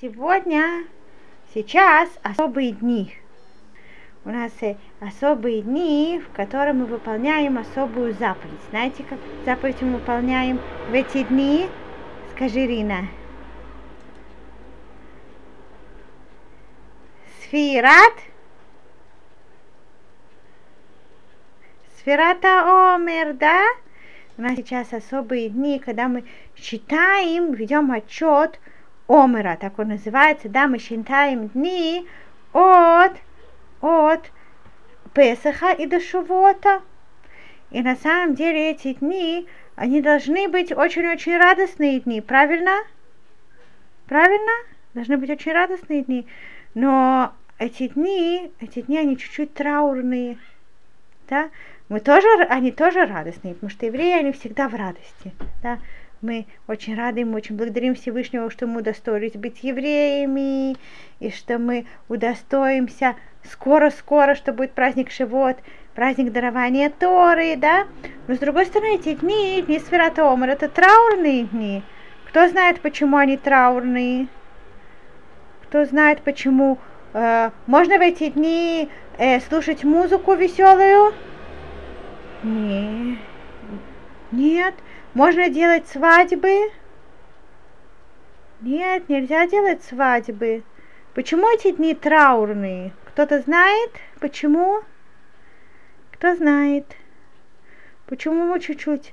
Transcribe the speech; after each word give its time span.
Сегодня, 0.00 0.86
сейчас 1.52 2.08
особые 2.22 2.72
дни. 2.72 3.14
У 4.24 4.30
нас 4.30 4.50
э, 4.62 4.76
особые 4.98 5.60
дни, 5.60 6.22
в 6.24 6.34
которые 6.34 6.72
мы 6.72 6.86
выполняем 6.86 7.58
особую 7.58 8.14
заповедь. 8.14 8.62
Знаете, 8.70 9.04
как 9.04 9.18
заповедь 9.44 9.82
мы 9.82 9.98
выполняем 9.98 10.58
в 10.88 10.94
эти 10.94 11.22
дни? 11.24 11.68
Скажи, 12.34 12.66
Рина. 12.66 13.08
Сфират. 17.42 18.14
Сфирата 21.98 22.94
Омер, 22.94 23.34
да? 23.34 23.66
У 24.38 24.40
нас 24.40 24.56
сейчас 24.56 24.94
особые 24.94 25.50
дни, 25.50 25.78
когда 25.78 26.08
мы 26.08 26.24
считаем, 26.56 27.52
ведем 27.52 27.92
отчет 27.92 28.58
Омера, 29.10 29.58
так 29.60 29.76
он 29.80 29.88
называется, 29.88 30.48
да, 30.48 30.68
мы 30.68 30.78
считаем 30.78 31.48
дни 31.48 32.06
от, 32.52 33.16
от 33.80 34.30
Песаха 35.12 35.72
и 35.72 35.86
до 35.86 35.98
Шувота. 35.98 36.80
И 37.72 37.82
на 37.82 37.96
самом 37.96 38.36
деле 38.36 38.70
эти 38.70 38.92
дни, 38.94 39.48
они 39.74 40.00
должны 40.00 40.48
быть 40.48 40.70
очень-очень 40.70 41.36
радостные 41.36 41.98
дни, 41.98 42.20
правильно? 42.20 42.84
Правильно? 44.06 44.52
Должны 44.94 45.16
быть 45.16 45.30
очень 45.30 45.52
радостные 45.52 46.02
дни. 46.02 46.26
Но 46.74 47.32
эти 47.58 47.88
дни, 47.88 48.52
эти 48.60 48.82
дни, 48.82 48.96
они 48.96 49.18
чуть-чуть 49.18 49.54
траурные. 49.54 50.38
Да? 51.28 51.50
Мы 51.88 51.98
тоже, 51.98 52.28
они 52.48 52.70
тоже 52.70 53.06
радостные, 53.06 53.54
потому 53.54 53.70
что 53.70 53.86
евреи, 53.86 54.20
они 54.20 54.30
всегда 54.30 54.68
в 54.68 54.74
радости. 54.76 55.32
Да? 55.64 55.80
Мы 56.22 56.46
очень 56.68 56.94
рады, 56.96 57.24
мы 57.24 57.36
очень 57.36 57.56
благодарим 57.56 57.94
Всевышнего, 57.94 58.50
что 58.50 58.66
мы 58.66 58.80
удостоились 58.80 59.32
быть 59.32 59.64
евреями, 59.64 60.76
и 61.18 61.30
что 61.30 61.58
мы 61.58 61.86
удостоимся 62.10 63.16
скоро-скоро, 63.50 64.34
что 64.34 64.52
будет 64.52 64.72
праздник 64.72 65.10
Шивот, 65.10 65.56
праздник 65.94 66.30
дарования 66.30 66.90
Торы, 66.90 67.56
да? 67.56 67.86
Но 68.28 68.34
с 68.34 68.38
другой 68.38 68.66
стороны, 68.66 68.96
эти 68.96 69.14
дни, 69.14 69.62
дни 69.62 69.78
Сфератомар, 69.78 70.50
это 70.50 70.68
траурные 70.68 71.44
дни. 71.44 71.82
Кто 72.26 72.46
знает, 72.48 72.82
почему 72.82 73.16
они 73.16 73.38
траурные? 73.38 74.28
Кто 75.62 75.86
знает, 75.86 76.20
почему 76.20 76.76
э, 77.14 77.50
можно 77.66 77.96
в 77.96 78.00
эти 78.02 78.28
дни 78.28 78.90
э, 79.16 79.40
слушать 79.40 79.84
музыку 79.84 80.34
веселую? 80.34 81.14
Нет. 82.42 83.18
Нет. 84.32 84.74
Можно 85.14 85.48
делать 85.48 85.88
свадьбы? 85.88 86.70
Нет, 88.60 89.08
нельзя 89.08 89.48
делать 89.48 89.82
свадьбы. 89.82 90.62
Почему 91.14 91.52
эти 91.52 91.72
дни 91.72 91.94
траурные? 91.94 92.92
Кто-то 93.06 93.40
знает? 93.40 93.90
Почему? 94.20 94.82
Кто 96.12 96.36
знает? 96.36 96.86
Почему 98.06 98.44
мы 98.44 98.60
чуть-чуть, 98.60 99.12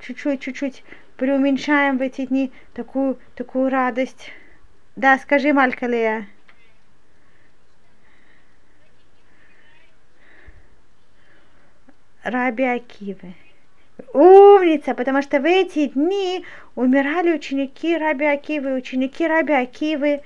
чуть-чуть, 0.00 0.40
чуть-чуть 0.40 0.82
преуменьшаем 1.18 1.98
в 1.98 2.02
эти 2.02 2.24
дни 2.24 2.50
такую, 2.72 3.18
такую 3.34 3.68
радость? 3.68 4.32
Да, 4.96 5.18
скажи, 5.18 5.52
Малькалея. 5.52 6.26
Раби 12.22 12.64
Акивы. 12.64 13.34
Умница, 14.12 14.94
потому 14.94 15.22
что 15.22 15.40
в 15.40 15.46
эти 15.46 15.86
дни 15.86 16.44
умирали 16.74 17.32
ученики 17.32 17.96
Раби 17.96 18.26
Акивы, 18.26 18.74
ученики 18.74 19.26
Раби 19.26 19.54
Акивы 19.54 20.20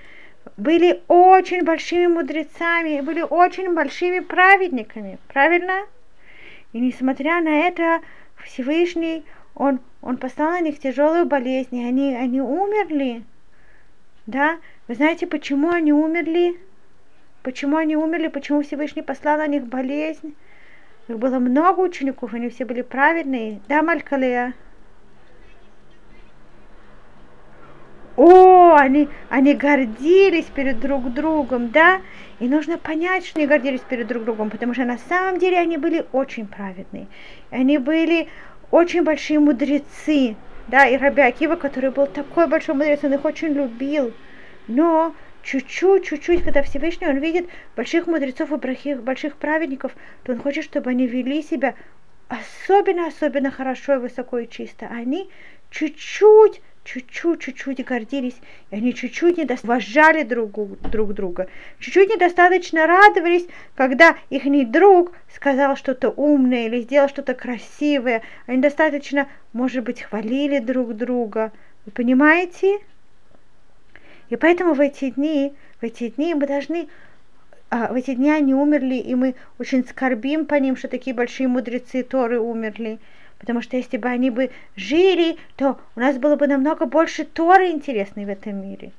были 0.56 1.02
очень 1.06 1.62
большими 1.62 2.06
мудрецами, 2.06 3.00
были 3.00 3.22
очень 3.22 3.74
большими 3.74 4.20
праведниками, 4.20 5.18
правильно? 5.28 5.86
И 6.72 6.80
несмотря 6.80 7.40
на 7.40 7.60
это, 7.60 8.00
Всевышний, 8.44 9.24
он, 9.54 9.80
он 10.02 10.16
послал 10.16 10.50
на 10.50 10.60
них 10.60 10.80
тяжелую 10.80 11.26
болезнь, 11.26 11.76
и 11.76 11.84
они, 11.84 12.14
они 12.14 12.40
умерли. 12.40 13.22
Да? 14.26 14.58
Вы 14.88 14.94
знаете, 14.94 15.26
почему 15.26 15.70
они 15.70 15.92
умерли? 15.92 16.58
Почему 17.42 17.76
они 17.76 17.96
умерли? 17.96 18.28
Почему 18.28 18.62
Всевышний 18.62 19.02
послал 19.02 19.38
на 19.38 19.46
них 19.46 19.64
болезнь? 19.64 20.34
Их 21.08 21.18
было 21.18 21.38
много 21.38 21.80
учеников, 21.80 22.34
они 22.34 22.48
все 22.48 22.64
были 22.64 22.82
праведные. 22.82 23.60
Да, 23.68 23.82
Малькалея? 23.82 24.54
О, 28.16 28.74
они, 28.74 29.08
они 29.28 29.54
гордились 29.54 30.46
перед 30.46 30.80
друг 30.80 31.12
другом, 31.12 31.68
да? 31.68 32.00
И 32.40 32.48
нужно 32.48 32.78
понять, 32.78 33.26
что 33.26 33.38
они 33.38 33.46
гордились 33.46 33.82
перед 33.82 34.06
друг 34.06 34.24
другом, 34.24 34.50
потому 34.50 34.74
что 34.74 34.84
на 34.84 34.98
самом 34.98 35.38
деле 35.38 35.58
они 35.58 35.76
были 35.76 36.06
очень 36.12 36.46
праведные. 36.46 37.06
Они 37.50 37.78
были 37.78 38.28
очень 38.70 39.04
большие 39.04 39.38
мудрецы, 39.38 40.34
да, 40.68 40.86
и 40.86 40.96
Раби 40.96 41.22
Акива, 41.22 41.56
который 41.56 41.90
был 41.90 42.06
такой 42.06 42.46
большой 42.48 42.74
мудрец, 42.74 43.04
он 43.04 43.14
их 43.14 43.24
очень 43.24 43.52
любил. 43.52 44.12
Но 44.66 45.14
чуть-чуть, 45.46 46.04
чуть-чуть, 46.04 46.42
когда 46.42 46.62
Всевышний, 46.62 47.06
он 47.06 47.18
видит 47.18 47.48
больших 47.76 48.08
мудрецов 48.08 48.50
и 48.50 48.56
больших, 48.56 49.02
больших 49.02 49.36
праведников, 49.36 49.92
то 50.24 50.32
он 50.32 50.40
хочет, 50.40 50.64
чтобы 50.64 50.90
они 50.90 51.06
вели 51.06 51.40
себя 51.42 51.74
особенно-особенно 52.28 53.52
хорошо 53.52 53.94
и 53.94 53.98
высоко 53.98 54.40
и 54.40 54.48
чисто. 54.48 54.88
Они 54.90 55.30
чуть-чуть, 55.70 56.60
чуть-чуть, 56.82 57.40
чуть-чуть 57.40 57.84
гордились, 57.84 58.34
и 58.72 58.76
они 58.76 58.92
чуть-чуть 58.92 59.38
не 59.38 59.44
уважали 59.62 60.24
друг, 60.24 60.80
друг 60.90 61.14
друга, 61.14 61.46
чуть-чуть 61.78 62.10
недостаточно 62.10 62.88
радовались, 62.88 63.46
когда 63.76 64.16
их 64.30 64.70
друг 64.72 65.12
сказал 65.32 65.76
что-то 65.76 66.10
умное 66.10 66.66
или 66.66 66.80
сделал 66.80 67.08
что-то 67.08 67.34
красивое, 67.34 68.22
они 68.46 68.60
достаточно, 68.60 69.28
может 69.52 69.84
быть, 69.84 70.02
хвалили 70.02 70.58
друг 70.58 70.94
друга. 70.94 71.52
Вы 71.84 71.92
понимаете? 71.92 72.80
И 74.28 74.36
поэтому 74.36 74.74
в 74.74 74.80
эти 74.80 75.10
дни, 75.10 75.54
в 75.80 75.84
эти 75.84 76.08
дни 76.08 76.34
мы 76.34 76.46
должны, 76.46 76.88
а, 77.70 77.92
в 77.92 77.94
эти 77.94 78.14
дни 78.14 78.30
они 78.30 78.54
умерли, 78.54 78.96
и 78.96 79.14
мы 79.14 79.34
очень 79.58 79.86
скорбим 79.86 80.46
по 80.46 80.54
ним, 80.54 80.76
что 80.76 80.88
такие 80.88 81.14
большие 81.14 81.48
мудрецы 81.48 82.02
Торы 82.02 82.40
умерли. 82.40 82.98
Потому 83.38 83.60
что 83.60 83.76
если 83.76 83.98
бы 83.98 84.08
они 84.08 84.30
бы 84.30 84.50
жили, 84.76 85.36
то 85.56 85.78
у 85.94 86.00
нас 86.00 86.16
было 86.16 86.36
бы 86.36 86.46
намного 86.46 86.86
больше 86.86 87.24
Торы 87.24 87.70
интересной 87.70 88.24
в 88.24 88.30
этом 88.30 88.62
мире. 88.62 88.92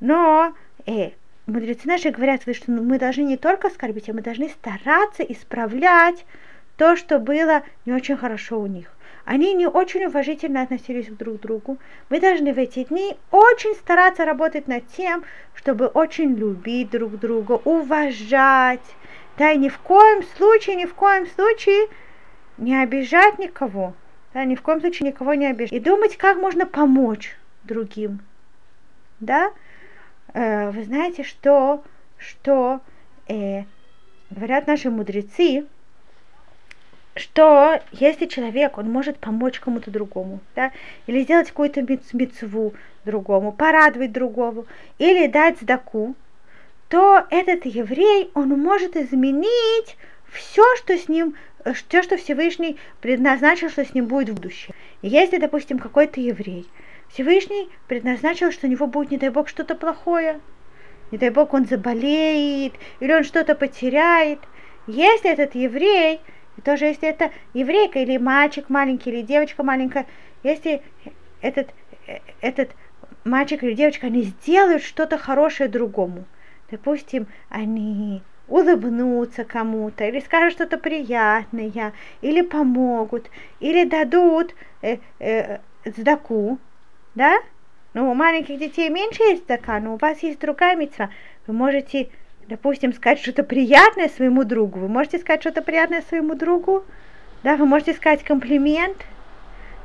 Но 0.00 0.52
э, 0.86 1.10
мудрецы 1.46 1.86
наши 1.86 2.10
говорят, 2.10 2.42
что 2.42 2.70
мы 2.72 2.98
должны 2.98 3.22
не 3.22 3.36
только 3.36 3.70
скорбить, 3.70 4.10
а 4.10 4.12
мы 4.12 4.20
должны 4.20 4.48
стараться 4.48 5.22
исправлять 5.22 6.26
то, 6.76 6.96
что 6.96 7.18
было 7.18 7.62
не 7.86 7.92
очень 7.92 8.16
хорошо 8.16 8.60
у 8.60 8.66
них 8.66 8.97
они 9.28 9.52
не 9.52 9.66
очень 9.66 10.06
уважительно 10.06 10.62
относились 10.62 11.08
друг 11.08 11.36
к 11.36 11.42
другу. 11.42 11.76
Мы 12.08 12.18
должны 12.18 12.54
в 12.54 12.58
эти 12.58 12.84
дни 12.84 13.14
очень 13.30 13.74
стараться 13.74 14.24
работать 14.24 14.68
над 14.68 14.86
тем, 14.88 15.22
чтобы 15.52 15.88
очень 15.88 16.34
любить 16.34 16.88
друг 16.88 17.18
друга, 17.18 17.60
уважать, 17.64 18.96
да, 19.36 19.52
и 19.52 19.58
ни 19.58 19.68
в 19.68 19.78
коем 19.80 20.22
случае, 20.38 20.76
ни 20.76 20.86
в 20.86 20.94
коем 20.94 21.26
случае 21.26 21.88
не 22.56 22.74
обижать 22.82 23.38
никого, 23.38 23.92
да, 24.32 24.46
ни 24.46 24.54
в 24.54 24.62
коем 24.62 24.80
случае 24.80 25.10
никого 25.10 25.34
не 25.34 25.46
обижать. 25.46 25.72
И 25.72 25.78
думать, 25.78 26.16
как 26.16 26.38
можно 26.38 26.64
помочь 26.64 27.36
другим, 27.64 28.20
да. 29.20 29.52
Э, 30.32 30.70
вы 30.70 30.84
знаете, 30.84 31.22
что, 31.22 31.84
что 32.16 32.80
э, 33.28 33.64
говорят 34.30 34.66
наши 34.66 34.88
мудрецы, 34.88 35.66
что 37.18 37.80
если 37.92 38.26
человек, 38.26 38.78
он 38.78 38.90
может 38.90 39.18
помочь 39.18 39.60
кому-то 39.60 39.90
другому, 39.90 40.40
да, 40.54 40.72
или 41.06 41.22
сделать 41.22 41.48
какую-то 41.48 41.82
мецву 41.82 42.74
другому, 43.04 43.52
порадовать 43.52 44.12
другому, 44.12 44.66
или 44.98 45.26
дать 45.26 45.58
сдаку, 45.60 46.14
то 46.88 47.26
этот 47.30 47.66
еврей, 47.66 48.30
он 48.34 48.48
может 48.48 48.96
изменить 48.96 49.96
все, 50.30 50.62
что 50.76 50.96
с 50.96 51.08
ним, 51.08 51.34
все, 51.74 52.02
что 52.02 52.16
Всевышний 52.16 52.76
предназначил, 53.00 53.68
что 53.68 53.84
с 53.84 53.94
ним 53.94 54.06
будет 54.06 54.30
в 54.30 54.34
будущем. 54.34 54.74
Если, 55.02 55.38
допустим, 55.38 55.78
какой-то 55.78 56.20
еврей, 56.20 56.66
Всевышний 57.12 57.68
предназначил, 57.86 58.52
что 58.52 58.66
у 58.66 58.70
него 58.70 58.86
будет, 58.86 59.10
не 59.10 59.18
дай 59.18 59.30
бог, 59.30 59.48
что-то 59.48 59.74
плохое, 59.74 60.40
не 61.10 61.18
дай 61.18 61.30
бог, 61.30 61.54
он 61.54 61.66
заболеет, 61.66 62.74
или 63.00 63.12
он 63.12 63.24
что-то 63.24 63.54
потеряет. 63.54 64.40
Если 64.86 65.30
этот 65.30 65.54
еврей 65.54 66.20
и 66.58 66.60
тоже, 66.60 66.86
если 66.86 67.08
это 67.08 67.30
еврейка 67.54 68.00
или 68.00 68.18
мальчик 68.18 68.68
маленький, 68.68 69.10
или 69.10 69.22
девочка 69.22 69.62
маленькая, 69.62 70.06
если 70.42 70.82
этот, 71.40 71.72
этот 72.40 72.70
мальчик 73.24 73.62
или 73.62 73.74
девочка, 73.74 74.08
они 74.08 74.22
сделают 74.22 74.82
что-то 74.82 75.18
хорошее 75.18 75.68
другому, 75.68 76.24
допустим, 76.70 77.28
они 77.48 78.22
улыбнутся 78.48 79.44
кому-то, 79.44 80.04
или 80.04 80.20
скажут 80.20 80.54
что-то 80.54 80.78
приятное, 80.78 81.92
или 82.22 82.42
помогут, 82.42 83.30
или 83.60 83.84
дадут 83.84 84.54
э, 84.82 84.98
э, 85.20 85.58
сдаку, 85.84 86.58
да, 87.14 87.38
Ну, 87.94 88.10
у 88.10 88.14
маленьких 88.14 88.58
детей 88.58 88.90
меньше 88.90 89.22
есть 89.22 89.44
стакан, 89.44 89.84
но 89.84 89.94
у 89.94 89.98
вас 89.98 90.22
есть 90.22 90.40
другая 90.40 90.76
мецва. 90.76 91.10
Вы 91.46 91.54
можете, 91.54 92.10
допустим, 92.48 92.92
сказать 92.92 93.20
что-то 93.20 93.42
приятное 93.44 94.08
своему 94.08 94.44
другу. 94.44 94.80
Вы 94.80 94.88
можете 94.88 95.18
сказать 95.18 95.42
что-то 95.42 95.62
приятное 95.62 96.02
своему 96.02 96.34
другу? 96.34 96.84
Да, 97.42 97.56
вы 97.56 97.66
можете 97.66 97.92
сказать 97.92 98.24
комплимент. 98.24 98.96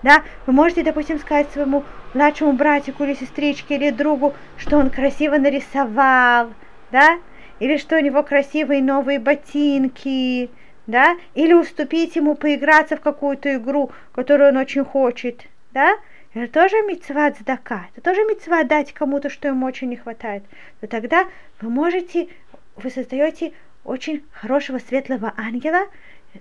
Да, 0.01 0.23
вы 0.47 0.53
можете, 0.53 0.83
допустим, 0.83 1.19
сказать 1.19 1.49
своему 1.51 1.83
младшему 2.13 2.53
братику 2.53 3.03
или 3.03 3.13
сестричке 3.13 3.75
или 3.75 3.89
другу, 3.89 4.33
что 4.57 4.77
он 4.77 4.89
красиво 4.89 5.35
нарисовал, 5.35 6.51
да, 6.91 7.19
или 7.59 7.77
что 7.77 7.97
у 7.97 7.99
него 7.99 8.23
красивые 8.23 8.81
новые 8.81 9.19
ботинки, 9.19 10.49
да, 10.87 11.15
или 11.35 11.53
уступить 11.53 12.15
ему 12.17 12.35
поиграться 12.35 12.97
в 12.97 13.01
какую-то 13.01 13.55
игру, 13.55 13.91
которую 14.13 14.49
он 14.49 14.57
очень 14.57 14.83
хочет, 14.83 15.47
да, 15.71 15.97
это 16.33 16.51
тоже 16.51 16.77
мецва 16.81 17.31
цдака, 17.31 17.85
это 17.93 18.01
тоже 18.01 18.23
мецва 18.23 18.63
дать 18.63 18.91
кому-то, 18.91 19.29
что 19.29 19.47
ему 19.47 19.65
очень 19.65 19.89
не 19.89 19.95
хватает, 19.95 20.43
то 20.81 20.87
тогда 20.87 21.25
вы 21.61 21.69
можете, 21.69 22.27
вы 22.75 22.89
создаете 22.89 23.53
очень 23.83 24.23
хорошего 24.31 24.77
светлого 24.79 25.33
ангела, 25.37 25.87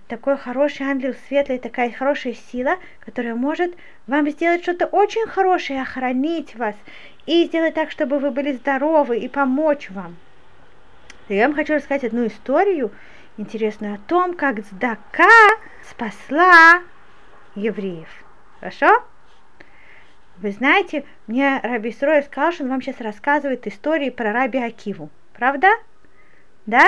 такой 0.09 0.37
хороший 0.37 0.87
ангел 0.87 1.15
светлый, 1.29 1.59
такая 1.59 1.91
хорошая 1.91 2.35
сила, 2.35 2.79
которая 3.01 3.35
может 3.35 3.75
вам 4.07 4.31
сделать 4.31 4.63
что-то 4.63 4.87
очень 4.87 5.27
хорошее, 5.27 5.83
охранить 5.83 6.55
вас 6.55 6.75
и 7.27 7.45
сделать 7.45 7.75
так, 7.75 7.91
чтобы 7.91 8.19
вы 8.19 8.31
были 8.31 8.53
здоровы 8.53 9.19
и 9.19 9.29
помочь 9.29 9.91
вам. 9.91 10.17
Я 11.29 11.47
вам 11.47 11.55
хочу 11.57 11.75
рассказать 11.75 12.05
одну 12.05 12.27
историю 12.27 12.91
интересную 13.37 13.95
о 13.95 13.99
том, 13.99 14.35
как 14.35 14.65
Здака 14.65 15.29
спасла 15.89 16.83
евреев. 17.55 18.09
Хорошо? 18.61 19.05
Вы 20.39 20.51
знаете, 20.53 21.05
мне 21.27 21.61
Раби 21.63 21.93
Срой 21.93 22.23
сказал, 22.23 22.53
что 22.53 22.65
он 22.65 22.71
вам 22.71 22.83
сейчас 22.83 23.01
рассказывает 23.01 23.67
истории 23.67 24.11
про 24.11 24.33
Раби 24.33 24.59
Акиву. 24.59 25.11
Правда? 25.35 25.69
Да? 26.67 26.87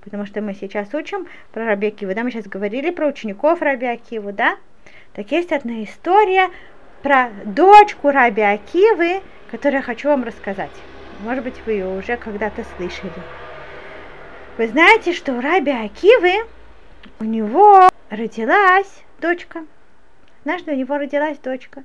Потому 0.00 0.26
что 0.26 0.40
мы 0.40 0.54
сейчас 0.54 0.92
учим 0.94 1.26
про 1.52 1.66
Раби 1.66 1.88
Акиву. 1.88 2.14
Да, 2.14 2.22
мы 2.22 2.30
сейчас 2.30 2.46
говорили 2.46 2.90
про 2.90 3.06
учеников 3.06 3.62
Раби 3.62 3.86
Акиву, 3.86 4.32
да? 4.32 4.56
Так 5.12 5.30
есть 5.32 5.52
одна 5.52 5.84
история 5.84 6.48
про 7.02 7.30
дочку 7.44 8.10
Раби 8.10 8.42
Акивы, 8.42 9.20
которую 9.50 9.80
я 9.80 9.82
хочу 9.82 10.08
вам 10.08 10.24
рассказать. 10.24 10.70
Может 11.20 11.44
быть, 11.44 11.60
вы 11.66 11.72
ее 11.72 11.88
уже 11.88 12.16
когда-то 12.16 12.64
слышали. 12.76 13.12
Вы 14.56 14.68
знаете, 14.68 15.12
что 15.12 15.32
у 15.32 15.40
Раби 15.40 15.72
Акивы 15.72 16.46
у 17.20 17.24
него 17.24 17.88
родилась 18.10 19.02
дочка. 19.20 19.64
Однажды 20.40 20.72
у 20.72 20.76
него 20.76 20.96
родилась 20.96 21.38
дочка. 21.38 21.84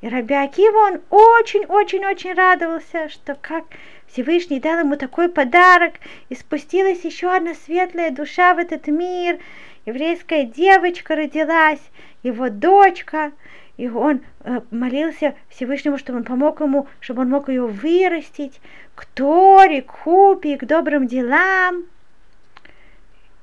И 0.00 0.08
Раби 0.08 0.34
Акива, 0.34 0.78
он 0.78 1.00
очень-очень-очень 1.10 2.32
радовался, 2.32 3.08
что 3.08 3.34
как 3.34 3.64
Всевышний 4.12 4.60
дал 4.60 4.80
ему 4.80 4.96
такой 4.96 5.28
подарок, 5.28 5.94
и 6.28 6.34
спустилась 6.34 7.04
еще 7.04 7.34
одна 7.34 7.54
светлая 7.54 8.10
душа 8.10 8.54
в 8.54 8.58
этот 8.58 8.88
мир. 8.88 9.38
Еврейская 9.86 10.44
девочка 10.44 11.14
родилась, 11.14 11.80
его 12.22 12.48
дочка, 12.48 13.32
и 13.76 13.88
он 13.88 14.20
э, 14.40 14.60
молился 14.70 15.34
Всевышнему, 15.48 15.96
чтобы 15.96 16.18
он 16.18 16.24
помог 16.24 16.60
ему, 16.60 16.88
чтобы 16.98 17.22
он 17.22 17.30
мог 17.30 17.48
ее 17.48 17.66
вырастить 17.66 18.60
к 18.94 19.06
Торе, 19.06 19.82
к 19.82 19.90
Хупе, 19.90 20.56
к 20.56 20.66
добрым 20.66 21.06
делам. 21.06 21.84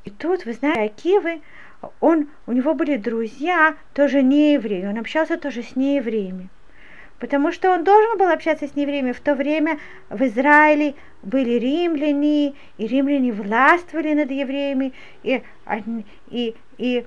И 0.04 0.10
тут, 0.10 0.46
вы 0.46 0.54
знаете, 0.54 0.81
Акивы, 0.81 1.42
он, 2.00 2.28
у 2.46 2.52
него 2.52 2.74
были 2.74 2.98
друзья, 2.98 3.75
тоже 3.94 4.22
не 4.22 4.54
евреи, 4.54 4.86
он 4.86 4.98
общался 5.00 5.38
тоже 5.38 5.64
с 5.64 5.75
неевреями. 5.75 6.50
Потому 7.19 7.52
что 7.52 7.72
он 7.72 7.84
должен 7.84 8.18
был 8.18 8.30
общаться 8.30 8.68
с 8.68 8.75
неевреями. 8.75 9.12
В 9.12 9.22
то 9.22 9.34
время 9.34 9.80
в 10.10 10.22
Израиле 10.24 10.96
были 11.24 11.54
римляне, 11.54 12.54
и 12.78 12.88
римляне 12.88 13.31
властвовали 13.31 14.14
над 14.14 14.30
евреями, 14.30 14.94
и, 15.24 15.42
и, 16.30 16.56
и 16.78 17.06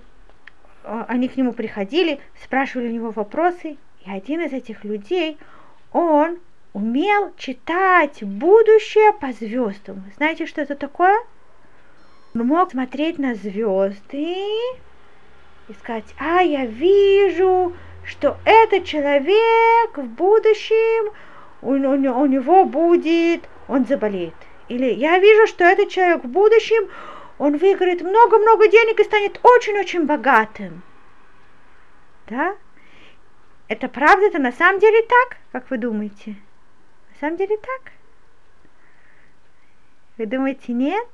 а, 0.82 1.04
они 1.08 1.28
к 1.28 1.36
нему 1.36 1.52
приходили, 1.52 2.18
спрашивали 2.42 2.88
у 2.88 2.92
него 2.92 3.10
вопросы. 3.10 3.76
И 4.04 4.10
один 4.10 4.40
из 4.40 4.52
этих 4.52 4.84
людей, 4.84 5.38
он 5.92 6.38
умел 6.72 7.32
читать 7.36 8.22
будущее 8.22 9.12
по 9.12 9.32
звездам. 9.32 10.04
Знаете, 10.16 10.46
что 10.46 10.62
это 10.62 10.74
такое? 10.74 11.16
мог 12.34 12.70
смотреть 12.70 13.18
на 13.18 13.34
звезды 13.34 14.36
и 15.68 15.72
сказать, 15.80 16.14
а 16.18 16.40
я 16.40 16.64
вижу, 16.64 17.74
что 18.10 18.38
этот 18.44 18.84
человек 18.84 19.96
в 19.96 20.02
будущем, 20.02 21.12
у, 21.62 21.74
у, 21.74 22.20
у 22.22 22.26
него 22.26 22.64
будет, 22.64 23.48
он 23.68 23.86
заболеет. 23.86 24.34
Или 24.68 24.92
я 24.92 25.18
вижу, 25.18 25.46
что 25.46 25.64
этот 25.64 25.90
человек 25.90 26.24
в 26.24 26.28
будущем, 26.28 26.90
он 27.38 27.56
выиграет 27.56 28.02
много-много 28.02 28.66
денег 28.68 28.98
и 28.98 29.04
станет 29.04 29.38
очень-очень 29.44 30.06
богатым. 30.06 30.82
Да? 32.26 32.56
Это 33.68 33.88
правда? 33.88 34.26
Это 34.26 34.40
на 34.40 34.52
самом 34.52 34.80
деле 34.80 35.02
так, 35.02 35.36
как 35.52 35.70
вы 35.70 35.78
думаете? 35.78 36.34
На 37.12 37.20
самом 37.20 37.36
деле 37.36 37.56
так? 37.58 37.92
Вы 40.18 40.26
думаете, 40.26 40.72
нет? 40.72 41.08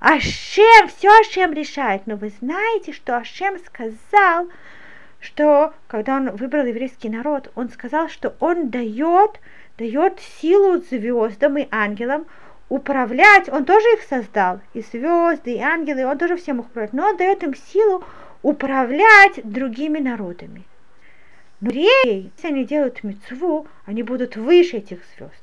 Ашем, 0.00 0.88
все 0.88 1.10
Ашем 1.20 1.52
решает. 1.52 2.06
Но 2.06 2.16
вы 2.16 2.30
знаете, 2.40 2.92
что 2.92 3.18
Ашем 3.18 3.58
сказал, 3.58 4.48
что 5.20 5.72
когда 5.88 6.16
он 6.16 6.30
выбрал 6.36 6.64
еврейский 6.64 7.08
народ, 7.08 7.50
он 7.54 7.70
сказал, 7.70 8.08
что 8.08 8.34
он 8.40 8.70
дает, 8.70 9.40
дает 9.76 10.20
силу 10.40 10.78
звездам 10.78 11.58
и 11.58 11.68
ангелам 11.70 12.26
управлять, 12.68 13.48
он 13.48 13.64
тоже 13.64 13.86
их 13.94 14.02
создал, 14.02 14.60
и 14.74 14.82
звезды, 14.82 15.54
и 15.54 15.60
ангелы, 15.60 16.04
он 16.06 16.18
тоже 16.18 16.36
всем 16.36 16.60
управляет, 16.60 16.92
но 16.92 17.08
он 17.08 17.16
дает 17.16 17.42
им 17.42 17.54
силу 17.54 18.04
управлять 18.42 19.40
другими 19.42 19.98
народами. 19.98 20.64
Но 21.60 21.70
евреи, 21.70 22.30
если 22.36 22.48
они 22.48 22.64
делают 22.64 23.02
мецву, 23.02 23.66
они 23.84 24.02
будут 24.02 24.36
выше 24.36 24.76
этих 24.76 25.00
звезд. 25.16 25.42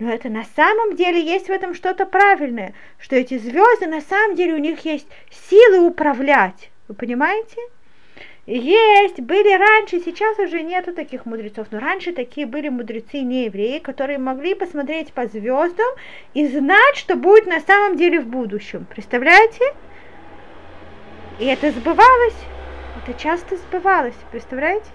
Но 0.00 0.10
это 0.10 0.28
на 0.28 0.44
самом 0.56 0.96
деле 0.96 1.22
есть 1.22 1.46
в 1.46 1.50
этом 1.50 1.74
что-то 1.74 2.06
правильное, 2.06 2.74
что 2.98 3.14
эти 3.14 3.38
звезды 3.38 3.86
на 3.86 4.00
самом 4.00 4.34
деле 4.34 4.54
у 4.54 4.58
них 4.58 4.84
есть 4.84 5.06
силы 5.30 5.86
управлять. 5.86 6.70
Вы 6.88 6.94
понимаете? 6.96 7.56
Есть, 8.44 9.20
были 9.20 9.56
раньше, 9.56 10.00
сейчас 10.00 10.36
уже 10.40 10.62
нету 10.62 10.92
таких 10.92 11.26
мудрецов, 11.26 11.68
но 11.70 11.78
раньше 11.78 12.12
такие 12.12 12.44
были 12.44 12.68
мудрецы 12.68 13.20
не 13.20 13.44
евреи, 13.44 13.78
которые 13.78 14.18
могли 14.18 14.54
посмотреть 14.54 15.12
по 15.12 15.26
звездам 15.26 15.86
и 16.34 16.48
знать, 16.48 16.96
что 16.96 17.14
будет 17.14 17.46
на 17.46 17.60
самом 17.60 17.96
деле 17.96 18.20
в 18.20 18.26
будущем. 18.26 18.84
Представляете? 18.90 19.62
И 21.38 21.46
это 21.46 21.70
сбывалось. 21.70 22.36
Это 23.00 23.16
часто 23.16 23.56
сбывалось, 23.56 24.16
представляете? 24.32 24.90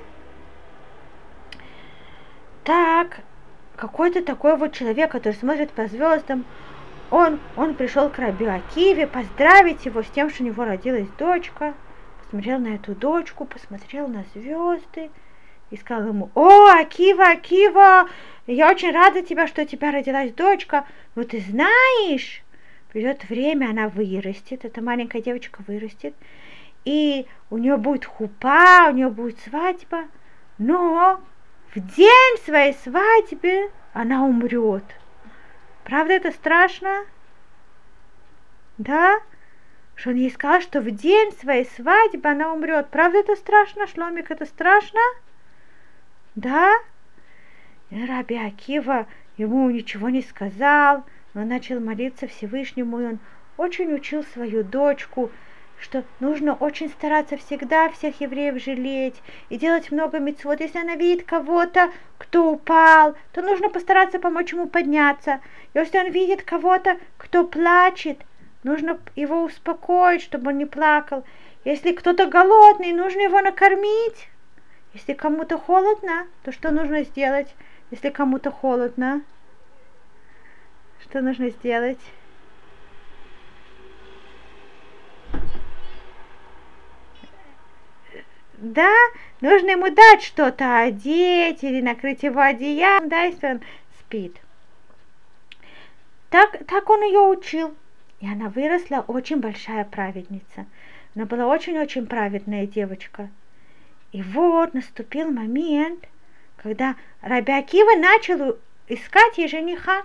Так, 2.65 3.21
какой-то 3.77 4.21
такой 4.23 4.57
вот 4.57 4.73
человек, 4.73 5.09
который 5.09 5.35
смотрит 5.35 5.71
по 5.71 5.87
звездам, 5.87 6.43
он, 7.11 7.39
он 7.55 7.75
пришел 7.75 8.09
к 8.09 8.19
Раби 8.19 8.45
Акиве 8.45 9.07
поздравить 9.07 9.85
его 9.85 10.03
с 10.03 10.07
тем, 10.07 10.29
что 10.29 10.43
у 10.43 10.47
него 10.47 10.65
родилась 10.65 11.07
дочка, 11.17 11.75
посмотрел 12.27 12.59
на 12.59 12.75
эту 12.75 12.93
дочку, 12.93 13.45
посмотрел 13.45 14.09
на 14.09 14.25
звезды 14.35 15.09
и 15.69 15.77
сказал 15.77 16.09
ему, 16.09 16.29
о, 16.35 16.67
Акива, 16.77 17.29
Акива, 17.29 18.09
я 18.47 18.69
очень 18.69 18.91
рада 18.91 19.21
тебя, 19.21 19.47
что 19.47 19.61
у 19.61 19.65
тебя 19.65 19.91
родилась 19.91 20.33
дочка, 20.33 20.85
но 21.15 21.23
ты 21.23 21.39
знаешь, 21.39 22.43
придет 22.91 23.29
время, 23.29 23.69
она 23.69 23.87
вырастет, 23.87 24.65
эта 24.65 24.81
маленькая 24.81 25.21
девочка 25.21 25.63
вырастет, 25.67 26.13
и 26.83 27.25
у 27.49 27.57
нее 27.57 27.77
будет 27.77 28.05
хупа, 28.05 28.87
у 28.89 28.93
нее 28.93 29.09
будет 29.09 29.39
свадьба, 29.39 30.03
но 30.57 31.21
в 31.73 31.79
день 31.95 32.37
своей 32.43 32.73
свадьбы 32.73 33.71
она 33.93 34.25
умрет. 34.25 34.83
Правда 35.85 36.13
это 36.13 36.31
страшно? 36.31 37.05
Да? 38.77 39.17
Что 39.97 40.11
он 40.11 40.15
ей 40.15 40.31
сказал, 40.31 40.61
что 40.61 40.79
в 40.79 40.89
день 40.89 41.33
своей 41.33 41.65
свадьбы 41.65 42.29
она 42.29 42.53
умрет. 42.53 42.87
Правда 42.89 43.17
это 43.17 43.35
страшно, 43.35 43.85
Шломик, 43.87 44.31
это 44.31 44.45
страшно? 44.45 45.01
Да? 46.35 46.71
И 47.89 48.05
Раби 48.05 48.37
Акива 48.37 49.07
ему 49.35 49.69
ничего 49.69 50.07
не 50.07 50.21
сказал, 50.21 51.03
но 51.33 51.43
начал 51.43 51.81
молиться 51.81 52.27
Всевышнему, 52.27 53.01
и 53.01 53.05
он 53.05 53.19
очень 53.57 53.93
учил 53.93 54.23
свою 54.23 54.63
дочку– 54.63 55.29
что 55.79 56.03
нужно 56.19 56.55
очень 56.55 56.89
стараться 56.89 57.37
всегда 57.37 57.89
всех 57.89 58.19
евреев 58.19 58.61
жалеть 58.61 59.21
и 59.49 59.57
делать 59.57 59.91
много 59.91 60.19
мецвод. 60.19 60.59
Если 60.59 60.79
она 60.79 60.95
видит 60.95 61.25
кого-то, 61.25 61.91
кто 62.17 62.51
упал, 62.51 63.15
то 63.31 63.41
нужно 63.41 63.69
постараться 63.69 64.19
помочь 64.19 64.53
ему 64.53 64.67
подняться. 64.67 65.39
Если 65.73 65.97
он 65.97 66.11
видит 66.11 66.43
кого-то, 66.43 66.97
кто 67.17 67.43
плачет, 67.43 68.19
нужно 68.67 68.99
его 69.15 69.43
успокоить, 69.43 70.21
чтобы 70.21 70.51
он 70.51 70.57
не 70.57 70.65
плакал. 70.65 71.23
Если 71.63 71.93
кто-то 71.93 72.27
голодный, 72.27 72.91
нужно 72.91 73.21
его 73.21 73.41
накормить. 73.41 74.29
Если 74.93 75.13
кому-то 75.13 75.57
холодно, 75.57 76.27
то 76.43 76.51
что 76.51 76.71
нужно 76.71 77.03
сделать? 77.03 77.53
Если 77.91 78.09
кому-то 78.09 78.51
холодно, 78.51 79.21
что 81.01 81.21
нужно 81.21 81.49
сделать? 81.49 81.99
Да, 88.57 88.93
нужно 89.39 89.71
ему 89.71 89.89
дать 89.91 90.23
что-то 90.23 90.79
одеть 90.79 91.63
или 91.63 91.79
накрыть 91.79 92.23
его 92.23 92.41
одеялом, 92.41 93.07
да, 93.07 93.23
если 93.23 93.47
он 93.47 93.61
спит. 93.99 94.35
Так, 96.29 96.65
так 96.65 96.89
он 96.89 97.03
ее 97.03 97.19
учил. 97.19 97.75
И 98.19 98.27
она 98.27 98.49
выросла 98.49 99.03
очень 99.07 99.39
большая 99.39 99.85
праведница. 99.85 100.65
Она 101.15 101.25
была 101.25 101.47
очень-очень 101.47 102.07
праведная 102.07 102.65
девочка. 102.65 103.29
И 104.11 104.23
вот 104.23 104.73
наступил 104.73 105.29
момент, 105.31 106.07
когда 106.55 106.95
Раби 107.21 107.53
Акива 107.53 107.99
начал 107.99 108.57
искать 108.87 109.37
ей 109.37 109.47
жениха. 109.47 110.03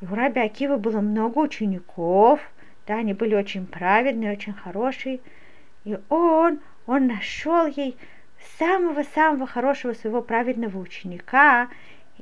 И 0.00 0.06
у 0.06 0.14
Раби 0.14 0.40
Акива 0.40 0.76
было 0.76 1.00
много 1.00 1.38
учеников, 1.38 2.40
да, 2.86 2.96
они 2.96 3.14
были 3.14 3.34
очень 3.34 3.66
праведные, 3.66 4.32
очень 4.32 4.52
хорошие. 4.52 5.20
И 5.84 5.98
он, 6.08 6.60
он 6.86 7.06
нашел 7.06 7.66
ей 7.66 7.96
самого-самого 8.58 9.46
хорошего 9.46 9.92
своего 9.92 10.22
праведного 10.22 10.78
ученика, 10.78 11.68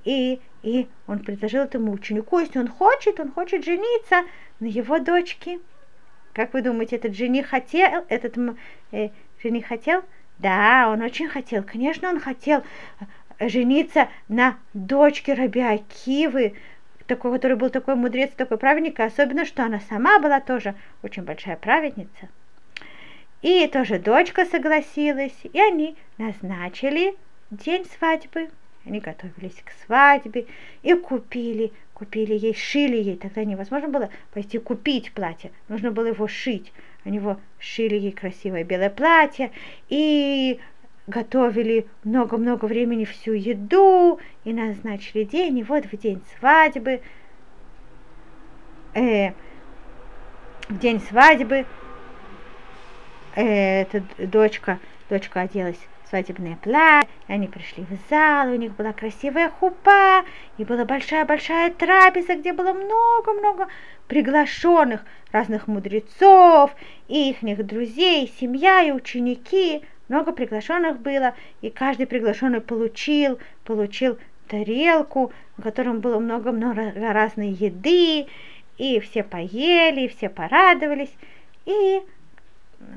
и, 0.05 0.41
и 0.63 0.89
он 1.07 1.21
предложил 1.21 1.63
этому 1.63 1.93
ученику, 1.93 2.39
если 2.39 2.59
он 2.59 2.69
хочет, 2.69 3.21
он 3.21 3.31
хочет 3.33 3.65
жениться 3.65 4.25
на 4.61 4.67
его 4.67 4.99
дочке. 4.99 5.61
Как 6.33 6.55
вы 6.55 6.63
думаете, 6.63 6.97
этот 6.97 7.15
жених 7.15 7.49
хотел, 7.49 8.05
этот 8.09 8.37
э, 8.93 9.11
жених 9.43 9.67
хотел? 9.67 10.03
Да, 10.39 10.89
он 10.91 11.03
очень 11.03 11.29
хотел. 11.29 11.63
Конечно, 11.63 12.09
он 12.09 12.21
хотел 12.21 12.63
э, 13.39 13.49
жениться 13.49 14.09
на 14.29 14.57
дочке 14.73 15.35
Раби 15.35 15.61
Акивы, 15.61 16.55
такой, 17.07 17.33
который 17.33 17.57
был 17.57 17.71
такой 17.71 17.95
мудрец, 17.95 18.31
такой 18.35 18.59
праведник, 18.59 18.99
особенно, 19.01 19.45
что 19.45 19.65
она 19.65 19.81
сама 19.81 20.19
была 20.19 20.41
тоже 20.41 20.75
очень 21.03 21.23
большая 21.23 21.57
праведница. 21.57 22.29
И 23.43 23.67
тоже 23.67 23.99
дочка 23.99 24.47
согласилась, 24.47 25.37
и 25.43 25.61
они 25.61 25.97
назначили 26.17 27.17
день 27.51 27.85
свадьбы. 27.99 28.49
Они 28.85 28.99
готовились 29.01 29.63
к 29.65 29.71
свадьбе 29.85 30.47
и 30.83 30.95
купили, 30.95 31.73
купили 31.95 32.35
ей, 32.35 32.55
шили 32.55 32.97
ей. 32.97 33.17
Тогда 33.17 33.45
невозможно 33.45 33.89
было 33.89 34.11
пойти 34.33 34.59
купить 34.59 35.13
платье, 35.13 35.53
нужно 35.69 35.93
было 35.93 36.07
его 36.07 36.27
шить. 36.27 36.73
Они 37.05 37.19
его 37.19 37.39
шили 37.59 37.95
ей 37.95 38.13
красивое 38.13 38.65
белое 38.65 38.91
платье 38.91 39.51
и 39.89 40.59
готовили 41.07 41.87
много-много 42.05 42.65
времени 42.67 43.05
всю 43.05 43.33
еду 43.33 44.21
и 44.45 44.53
назначили 44.53 45.25
день. 45.25 45.59
И 45.59 45.63
вот 45.63 45.85
в 45.87 45.97
день 45.97 46.23
свадьбы, 46.39 47.01
э, 48.95 49.31
в 50.69 50.79
день 50.79 51.01
свадьбы 51.01 51.67
э, 53.37 53.83
эта 53.83 54.03
дочка, 54.19 54.79
дочка 55.09 55.43
оделась 55.43 55.81
свадебное 56.13 56.59
платье, 56.63 57.09
они 57.27 57.49
пришли 57.49 57.85
в 57.85 58.11
зал, 58.11 58.51
у 58.51 58.57
них 58.57 58.77
была 58.77 58.93
красивая 58.93 59.49
хупа, 59.49 60.25
и 60.59 60.65
была 60.65 60.85
большая-большая 60.85 61.71
трапеза, 61.71 62.35
где 62.35 62.53
было 62.53 62.75
много-много 62.75 63.69
приглашенных 64.09 65.07
разных 65.33 65.69
мудрецов, 65.69 66.71
и 67.09 67.31
их 67.31 67.67
друзей, 67.67 68.31
семья 68.39 68.83
и 68.83 68.93
ученики, 68.93 69.81
много 70.09 70.33
приглашенных 70.33 71.01
было, 71.01 71.35
и 71.63 71.71
каждый 71.71 72.07
приглашенный 72.07 72.61
получил, 72.61 73.39
получил 73.65 74.19
тарелку, 74.49 75.33
в 75.57 75.63
котором 75.63 76.01
было 76.01 76.19
много-много 76.19 76.93
разной 76.95 77.49
еды, 77.49 78.27
и 78.77 79.01
все 79.01 79.23
поели, 79.23 80.03
и 80.03 80.09
все 80.09 80.29
порадовались, 80.29 81.15
и 81.65 82.03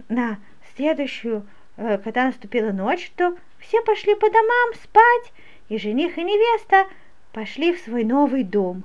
на 0.10 0.38
следующую 0.76 1.46
когда 1.76 2.26
наступила 2.26 2.72
ночь, 2.72 3.12
то 3.16 3.36
все 3.60 3.82
пошли 3.82 4.16
по 4.16 4.30
домам 4.30 4.74
спать, 4.82 5.34
и 5.70 5.78
жених 5.78 6.18
и 6.18 6.24
невеста 6.24 6.88
пошли 7.32 7.74
в 7.74 7.80
свой 7.80 8.04
новый 8.04 8.44
дом. 8.44 8.84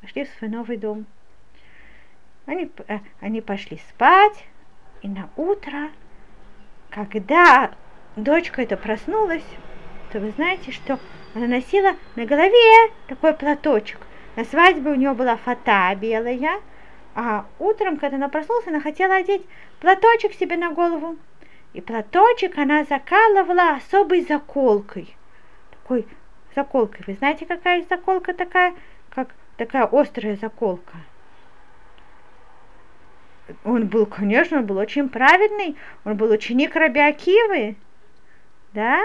Пошли 0.00 0.24
в 0.24 0.30
свой 0.38 0.50
новый 0.50 0.76
дом. 0.76 1.06
Они, 2.46 2.70
э, 2.88 2.98
они 3.20 3.40
пошли 3.40 3.78
спать, 3.90 4.44
и 5.02 5.08
на 5.08 5.28
утро, 5.36 5.90
когда 6.90 7.72
дочка 8.16 8.62
эта 8.62 8.76
проснулась, 8.76 9.44
то 10.10 10.18
вы 10.18 10.30
знаете, 10.30 10.72
что 10.72 10.98
она 11.34 11.46
носила 11.46 11.94
на 12.16 12.24
голове 12.24 12.92
такой 13.06 13.34
платочек. 13.34 14.00
На 14.34 14.44
свадьбе 14.44 14.90
у 14.90 14.94
нее 14.94 15.12
была 15.12 15.36
фата 15.36 15.94
белая, 16.00 16.60
а 17.14 17.46
утром, 17.58 17.96
когда 17.98 18.16
она 18.16 18.28
проснулась, 18.28 18.66
она 18.66 18.80
хотела 18.80 19.16
одеть 19.16 19.44
платочек 19.80 20.32
себе 20.32 20.56
на 20.56 20.70
голову 20.70 21.16
и 21.72 21.80
платочек 21.80 22.56
она 22.58 22.84
закалывала 22.84 23.76
особой 23.76 24.22
заколкой. 24.22 25.16
Такой 25.70 26.06
заколкой. 26.54 27.04
Вы 27.06 27.14
знаете, 27.14 27.46
какая 27.46 27.84
заколка 27.88 28.32
такая? 28.32 28.74
Как 29.10 29.28
такая 29.56 29.84
острая 29.84 30.36
заколка. 30.36 30.96
Он 33.64 33.86
был, 33.86 34.06
конечно, 34.06 34.58
он 34.58 34.66
был 34.66 34.78
очень 34.78 35.08
праведный. 35.08 35.76
Он 36.04 36.16
был 36.16 36.30
ученик 36.30 36.74
Раби 36.74 37.00
Акивы. 37.00 37.76
Да? 38.72 39.00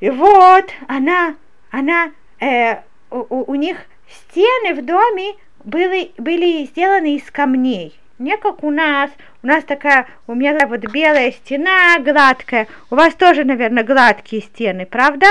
И 0.00 0.10
вот 0.10 0.70
она, 0.88 1.36
она, 1.70 2.12
э, 2.40 2.82
у, 3.10 3.52
у 3.52 3.54
них 3.54 3.78
стены 4.08 4.74
в 4.74 4.84
доме 4.84 5.34
были, 5.64 6.12
были 6.18 6.64
сделаны 6.64 7.16
из 7.16 7.30
камней 7.30 7.98
не 8.22 8.36
как 8.36 8.62
у 8.64 8.70
нас. 8.70 9.10
У 9.42 9.48
нас 9.48 9.64
такая, 9.64 10.06
у 10.28 10.34
меня 10.34 10.56
вот 10.68 10.80
белая 10.92 11.32
стена 11.32 11.98
гладкая. 11.98 12.68
У 12.90 12.94
вас 12.94 13.14
тоже, 13.14 13.42
наверное, 13.42 13.82
гладкие 13.82 14.40
стены, 14.40 14.86
правда? 14.86 15.26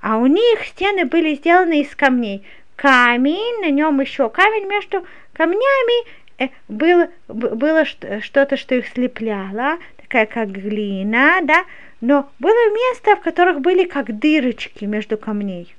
А 0.00 0.18
у 0.18 0.26
них 0.26 0.64
стены 0.64 1.04
были 1.04 1.34
сделаны 1.34 1.82
из 1.82 1.94
камней. 1.94 2.44
Камень, 2.74 3.60
на 3.60 3.70
нем 3.70 4.00
еще 4.00 4.28
камень 4.30 4.66
между 4.66 5.06
камнями 5.32 6.08
э, 6.38 6.48
было, 6.68 7.08
было 7.28 7.84
что-то, 7.84 8.56
что 8.56 8.74
их 8.74 8.88
слепляло, 8.88 9.78
такая 10.02 10.26
как 10.26 10.50
глина, 10.50 11.38
да, 11.42 11.64
но 12.00 12.28
было 12.40 12.74
место, 12.74 13.14
в 13.16 13.20
которых 13.20 13.60
были 13.60 13.84
как 13.84 14.18
дырочки 14.18 14.84
между 14.84 15.16
камней. 15.16 15.72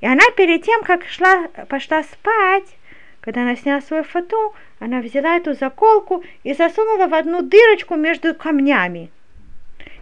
И 0.00 0.06
она 0.06 0.22
перед 0.36 0.64
тем, 0.64 0.82
как 0.82 1.04
шла, 1.06 1.48
пошла 1.68 2.02
спать, 2.04 2.76
когда 3.30 3.42
она 3.42 3.54
сняла 3.54 3.80
свою 3.80 4.02
фату, 4.02 4.54
она 4.80 5.00
взяла 5.00 5.36
эту 5.36 5.54
заколку 5.54 6.24
и 6.42 6.52
засунула 6.52 7.06
в 7.06 7.14
одну 7.14 7.42
дырочку 7.42 7.94
между 7.94 8.34
камнями. 8.34 9.08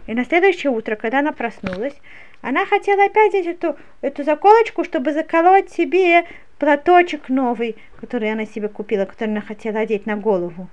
И 0.07 0.15
на 0.15 0.25
следующее 0.25 0.71
утро, 0.71 0.95
когда 0.95 1.19
она 1.19 1.31
проснулась, 1.31 1.93
она 2.41 2.65
хотела 2.65 3.05
опять 3.05 3.33
взять 3.33 3.45
эту, 3.45 3.77
эту 4.01 4.23
заколочку, 4.23 4.83
чтобы 4.83 5.13
заколоть 5.13 5.69
себе 5.69 6.25
платочек 6.57 7.29
новый, 7.29 7.75
который 8.01 8.31
она 8.31 8.47
себе 8.47 8.67
купила, 8.67 9.05
который 9.05 9.29
она 9.29 9.41
хотела 9.41 9.81
одеть 9.81 10.07
на 10.07 10.15
голову. 10.17 10.67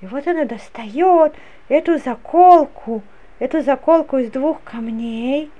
И 0.00 0.06
вот 0.06 0.26
она 0.26 0.46
достает 0.46 1.34
эту 1.68 1.98
заколку, 1.98 3.02
эту 3.40 3.60
заколку 3.60 4.16
из 4.16 4.30
двух 4.30 4.62
камней 4.64 5.50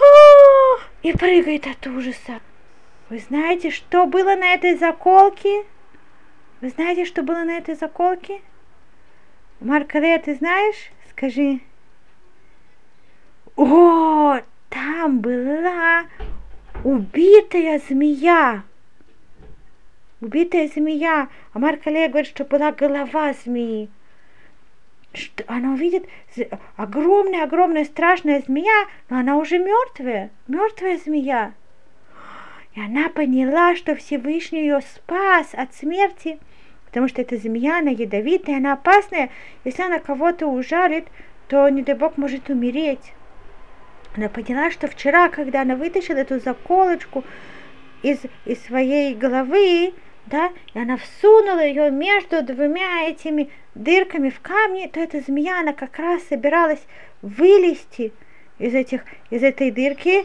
и 1.02 1.12
прыгает 1.12 1.66
от 1.66 1.86
ужаса. 1.88 2.40
Вы 3.12 3.18
знаете, 3.18 3.68
что 3.68 4.06
было 4.06 4.36
на 4.36 4.54
этой 4.54 4.74
заколке? 4.74 5.66
Вы 6.62 6.70
знаете, 6.70 7.04
что 7.04 7.22
было 7.22 7.44
на 7.44 7.58
этой 7.58 7.74
заколке? 7.74 8.40
Маркаре, 9.60 10.18
ты 10.18 10.34
знаешь? 10.34 10.90
Скажи. 11.10 11.60
О, 13.54 14.38
там 14.70 15.20
была 15.20 16.06
убитая 16.84 17.82
змея. 17.86 18.62
Убитая 20.22 20.68
змея. 20.68 21.28
А 21.52 21.58
Маркале 21.58 22.08
говорит, 22.08 22.30
что 22.30 22.46
была 22.46 22.72
голова 22.72 23.34
змеи. 23.34 23.90
Что 25.12 25.44
она 25.48 25.74
увидит 25.74 26.08
огромная-огромная 26.76 27.84
страшная 27.84 28.40
змея, 28.40 28.86
но 29.10 29.18
она 29.18 29.36
уже 29.36 29.58
мертвая, 29.58 30.30
мертвая 30.48 30.96
змея. 30.96 31.52
И 32.74 32.80
она 32.80 33.10
поняла, 33.10 33.76
что 33.76 33.94
Всевышний 33.94 34.60
ее 34.60 34.80
спас 34.80 35.50
от 35.52 35.74
смерти, 35.74 36.38
потому 36.86 37.08
что 37.08 37.20
эта 37.20 37.36
змея, 37.36 37.78
она 37.78 37.90
ядовитая, 37.90 38.56
она 38.56 38.72
опасная. 38.72 39.30
Если 39.64 39.82
она 39.82 39.98
кого-то 39.98 40.46
ужалит, 40.46 41.06
то, 41.48 41.68
не 41.68 41.82
дай 41.82 41.94
бог, 41.94 42.16
может 42.16 42.48
умереть. 42.48 43.12
Она 44.16 44.28
поняла, 44.28 44.70
что 44.70 44.88
вчера, 44.88 45.28
когда 45.28 45.62
она 45.62 45.76
вытащила 45.76 46.18
эту 46.18 46.38
заколочку 46.38 47.24
из, 48.02 48.20
из 48.46 48.62
своей 48.64 49.14
головы, 49.14 49.92
да, 50.26 50.50
и 50.72 50.78
она 50.78 50.96
всунула 50.96 51.64
ее 51.64 51.90
между 51.90 52.42
двумя 52.42 53.08
этими 53.08 53.50
дырками 53.74 54.30
в 54.30 54.40
камне, 54.40 54.88
то 54.88 55.00
эта 55.00 55.20
змея, 55.20 55.60
она 55.60 55.72
как 55.72 55.98
раз 55.98 56.22
собиралась 56.24 56.82
вылезти 57.22 58.12
из, 58.58 58.74
этих, 58.74 59.04
из 59.30 59.42
этой 59.42 59.70
дырки, 59.70 60.24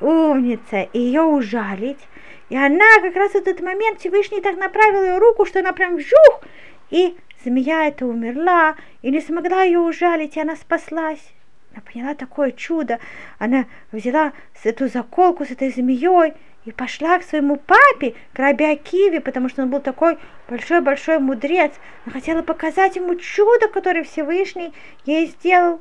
умница, 0.00 0.88
ее 0.92 1.22
ужалить. 1.22 2.00
И 2.48 2.56
она 2.56 3.00
как 3.00 3.16
раз 3.16 3.32
в 3.32 3.36
этот 3.36 3.60
момент 3.60 4.00
Всевышний 4.00 4.40
так 4.40 4.56
направил 4.56 5.02
ее 5.02 5.18
руку, 5.18 5.46
что 5.46 5.60
она 5.60 5.72
прям 5.72 5.96
вжух, 5.96 6.42
и 6.90 7.16
змея 7.44 7.86
эта 7.86 8.06
умерла, 8.06 8.76
и 9.02 9.10
не 9.10 9.20
смогла 9.20 9.62
ее 9.62 9.78
ужалить, 9.78 10.36
и 10.36 10.40
она 10.40 10.56
спаслась. 10.56 11.32
Она 11.72 11.82
поняла 11.82 12.14
такое 12.14 12.52
чудо. 12.52 13.00
Она 13.38 13.66
взяла 13.90 14.32
эту 14.62 14.88
заколку 14.88 15.44
с 15.44 15.50
этой 15.50 15.70
змеей 15.70 16.34
и 16.64 16.72
пошла 16.72 17.18
к 17.18 17.24
своему 17.24 17.56
папе, 17.56 18.14
к 18.32 18.38
Раби 18.38 18.64
Акиве, 18.64 19.20
потому 19.20 19.48
что 19.48 19.62
он 19.62 19.70
был 19.70 19.80
такой 19.80 20.18
большой-большой 20.48 21.18
мудрец. 21.18 21.72
Она 22.04 22.12
хотела 22.12 22.42
показать 22.42 22.96
ему 22.96 23.16
чудо, 23.16 23.68
которое 23.68 24.04
Всевышний 24.04 24.72
ей 25.04 25.26
сделал. 25.26 25.80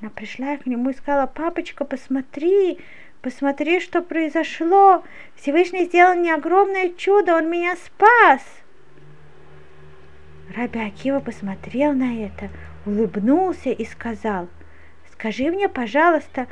Она 0.00 0.10
пришла 0.10 0.56
к 0.56 0.66
нему 0.66 0.90
и 0.90 0.94
сказала, 0.94 1.26
папочка, 1.26 1.84
посмотри, 1.84 2.78
посмотри, 3.22 3.80
что 3.80 4.02
произошло. 4.02 5.04
Всевышний 5.36 5.84
сделал 5.84 6.14
мне 6.14 6.34
огромное 6.34 6.90
чудо, 6.90 7.36
он 7.36 7.50
меня 7.50 7.76
спас. 7.76 8.42
Раби 10.54 10.80
Акива 10.80 11.20
посмотрел 11.20 11.92
на 11.92 12.24
это, 12.26 12.50
улыбнулся 12.84 13.70
и 13.70 13.84
сказал, 13.84 14.48
скажи 15.12 15.44
мне, 15.50 15.68
пожалуйста, 15.68 16.48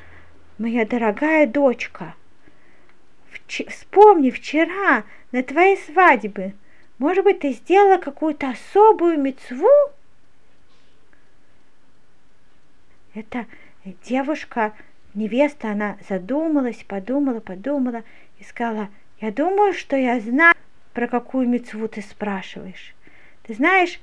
моя 0.56 0.86
дорогая 0.86 1.46
дочка, 1.46 2.14
вспомни 3.48 4.30
вчера 4.30 5.04
на 5.32 5.42
твоей 5.42 5.76
свадьбе, 5.78 6.54
может 6.98 7.24
быть, 7.24 7.40
ты 7.40 7.52
сделала 7.52 7.98
какую-то 7.98 8.50
особую 8.50 9.20
мецву? 9.20 9.68
Эта 13.14 13.46
девушка, 14.04 14.74
невеста, 15.18 15.70
она 15.72 15.98
задумалась, 16.08 16.84
подумала, 16.86 17.40
подумала 17.40 18.04
и 18.38 18.44
сказала, 18.44 18.88
я 19.20 19.30
думаю, 19.30 19.72
что 19.72 19.96
я 19.96 20.20
знаю, 20.20 20.54
про 20.94 21.08
какую 21.08 21.48
мецву 21.48 21.88
ты 21.88 22.02
спрашиваешь. 22.02 22.94
Ты 23.42 23.54
знаешь, 23.54 24.00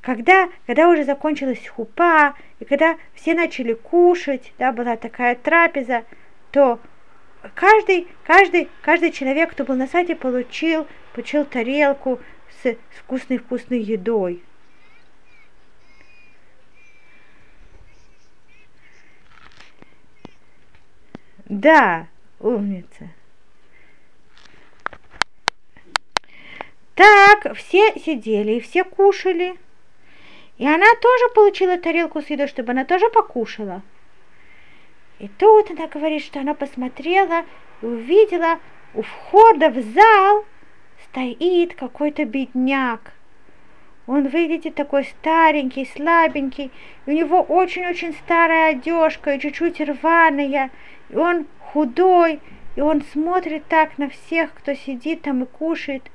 когда, 0.00 0.48
когда 0.66 0.88
уже 0.88 1.04
закончилась 1.04 1.66
хупа, 1.66 2.34
и 2.58 2.64
когда 2.64 2.96
все 3.14 3.34
начали 3.34 3.74
кушать, 3.74 4.52
да, 4.58 4.72
была 4.72 4.96
такая 4.96 5.34
трапеза, 5.34 6.04
то 6.50 6.80
каждый, 7.54 8.08
каждый, 8.24 8.68
каждый 8.82 9.12
человек, 9.12 9.50
кто 9.50 9.64
был 9.64 9.76
на 9.76 9.86
сайте, 9.86 10.14
получил, 10.14 10.86
получил 11.14 11.44
тарелку 11.44 12.20
с 12.62 12.76
вкусной-вкусной 13.00 13.80
едой. 13.80 14.42
Да, 21.50 22.06
умница. 22.38 23.08
Так, 26.94 27.56
все 27.56 27.92
сидели 27.98 28.52
и 28.52 28.60
все 28.60 28.84
кушали. 28.84 29.56
И 30.58 30.64
она 30.64 30.86
тоже 31.02 31.28
получила 31.34 31.76
тарелку 31.76 32.22
с 32.22 32.30
едой, 32.30 32.46
чтобы 32.46 32.70
она 32.70 32.84
тоже 32.84 33.10
покушала. 33.10 33.82
И 35.18 35.26
тут 35.26 35.72
она 35.72 35.88
говорит, 35.88 36.22
что 36.22 36.38
она 36.38 36.54
посмотрела 36.54 37.44
и 37.82 37.86
увидела 37.86 38.60
у 38.94 39.02
входа 39.02 39.70
в 39.70 39.80
зал 39.82 40.44
стоит 41.06 41.74
какой-то 41.74 42.26
бедняк. 42.26 43.12
Он 44.06 44.28
выглядит 44.28 44.76
такой 44.76 45.02
старенький, 45.02 45.84
слабенький, 45.96 46.70
и 47.06 47.10
у 47.10 47.12
него 47.12 47.42
очень-очень 47.42 48.12
старая 48.12 48.70
одежка 48.70 49.34
и 49.34 49.40
чуть-чуть 49.40 49.80
рваная, 49.80 50.70
и 51.10 51.16
он 51.16 51.46
худой, 51.58 52.40
и 52.76 52.80
он 52.80 53.02
смотрит 53.12 53.64
так 53.68 53.98
на 53.98 54.08
всех, 54.08 54.52
кто 54.54 54.74
сидит 54.74 55.22
там 55.22 55.42
и 55.42 55.46
кушает– 55.46 56.02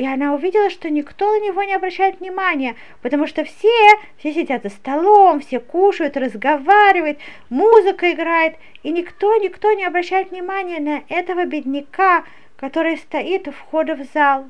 и 0.00 0.06
она 0.06 0.34
увидела, 0.34 0.70
что 0.70 0.88
никто 0.88 1.30
на 1.30 1.44
него 1.44 1.62
не 1.62 1.74
обращает 1.74 2.20
внимания, 2.20 2.76
потому 3.02 3.26
что 3.26 3.44
все, 3.44 3.98
все 4.16 4.32
сидят 4.32 4.62
за 4.62 4.70
столом, 4.70 5.40
все 5.40 5.60
кушают, 5.60 6.16
разговаривают, 6.16 7.18
музыка 7.50 8.10
играет, 8.10 8.54
и 8.82 8.92
никто, 8.92 9.36
никто 9.36 9.72
не 9.72 9.84
обращает 9.84 10.30
внимания 10.30 10.80
на 10.80 11.02
этого 11.14 11.44
бедняка, 11.44 12.24
который 12.56 12.96
стоит 12.96 13.48
у 13.48 13.52
входа 13.52 13.94
в 13.94 14.04
зал. 14.14 14.48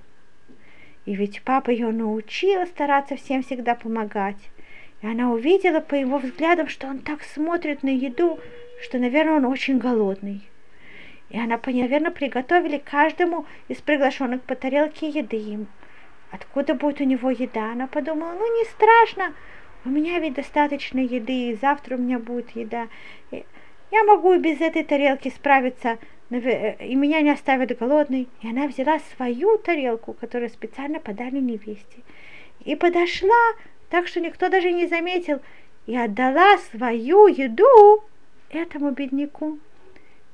И 1.05 1.17
ведь 1.17 1.43
папа 1.43 1.71
ее 1.71 1.91
научил 1.91 2.65
стараться 2.67 3.17
всем 3.17 3.43
всегда 3.43 3.75
помогать. 3.75 4.51
И 5.03 5.07
она 5.09 5.33
увидела 5.33 5.81
по 5.81 5.97
его 5.97 6.19
взглядам, 6.19 6.69
что 6.69 6.87
он 6.87 6.99
так 6.99 7.23
смотрит 7.23 7.83
на 7.83 7.89
еду, 7.89 8.39
что, 8.83 8.99
наверное, 8.99 9.37
он 9.37 9.45
очень 9.45 9.79
голодный. 9.79 10.43
И 11.31 11.39
она, 11.39 11.61
наверное, 11.65 12.11
приготовили 12.11 12.79
каждому 12.79 13.47
из 13.69 13.79
приглашенных 13.79 14.43
по 14.43 14.57
тарелке 14.57 15.09
еды. 15.09 15.37
Им. 15.37 15.69
Откуда 16.31 16.75
будет 16.75 17.01
у 17.01 17.05
него 17.05 17.31
еда? 17.31 17.73
Она 17.73 17.87
подумала, 17.87 18.33
ну 18.33 18.59
не 18.59 18.65
страшно, 18.65 19.35
у 19.85 19.89
меня 19.89 20.19
ведь 20.19 20.35
достаточно 20.35 21.01
еды, 21.01 21.51
и 21.51 21.55
завтра 21.55 21.97
у 21.97 21.99
меня 21.99 22.19
будет 22.19 22.51
еда. 22.51 22.89
Я 23.31 24.05
могу 24.05 24.33
и 24.35 24.39
без 24.39 24.61
этой 24.61 24.85
тарелки 24.85 25.29
справиться, 25.31 25.99
и 26.31 26.95
меня 26.95 27.21
не 27.23 27.31
оставят 27.31 27.77
голодной. 27.79 28.29
И 28.43 28.49
она 28.49 28.67
взяла 28.67 28.99
свою 29.17 29.57
тарелку, 29.59 30.13
которую 30.13 30.51
специально 30.51 31.01
подали 31.01 31.39
невесте, 31.39 32.03
и 32.65 32.77
подошла, 32.77 33.55
так 33.89 34.07
что 34.07 34.21
никто 34.21 34.49
даже 34.49 34.71
не 34.71 34.87
заметил, 34.87 35.41
и 35.87 35.97
отдала 35.97 36.59
свою 36.59 37.27
еду 37.27 38.05
этому 38.51 38.91
бедняку. 38.93 39.59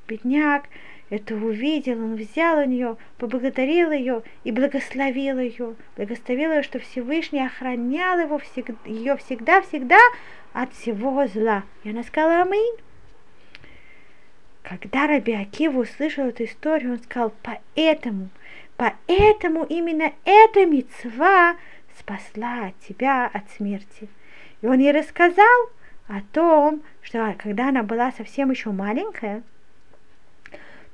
Бедняк 0.09 0.65
это 1.09 1.35
увидел, 1.35 2.03
он 2.03 2.17
взял 2.17 2.59
у 2.59 2.65
нее, 2.65 2.97
поблагодарил 3.19 3.93
ее 3.93 4.23
и 4.43 4.51
благословил 4.51 5.39
ее. 5.39 5.77
Благословил 5.97 6.53
ее, 6.53 6.63
что 6.63 6.81
Всевышний 6.81 7.45
охранял 7.45 8.19
его 8.19 8.39
всегда, 8.39 8.75
ее 8.85 9.17
всегда-всегда 9.17 9.99
от 10.53 10.73
всего 10.73 11.27
зла. 11.29 11.63
И 11.85 11.91
она 11.91 12.03
сказала 12.03 12.43
Аминь. 12.43 12.77
Когда 14.63 15.07
Раби 15.07 15.33
Акива 15.33 15.83
услышал 15.83 16.27
эту 16.27 16.45
историю, 16.45 16.95
он 16.95 16.99
сказал, 16.99 17.33
поэтому, 17.43 18.31
поэтому 18.77 19.65
именно 19.65 20.13
эта 20.25 20.67
мецва 20.67 21.57
спасла 21.97 22.73
тебя 22.89 23.31
от 23.33 23.49
смерти. 23.51 24.09
И 24.61 24.67
он 24.67 24.81
ей 24.81 24.91
рассказал 24.91 25.71
о 26.09 26.21
том, 26.33 26.83
что 27.03 27.35
когда 27.39 27.69
она 27.69 27.83
была 27.83 28.13
совсем 28.13 28.51
еще 28.51 28.71
маленькая, 28.71 29.43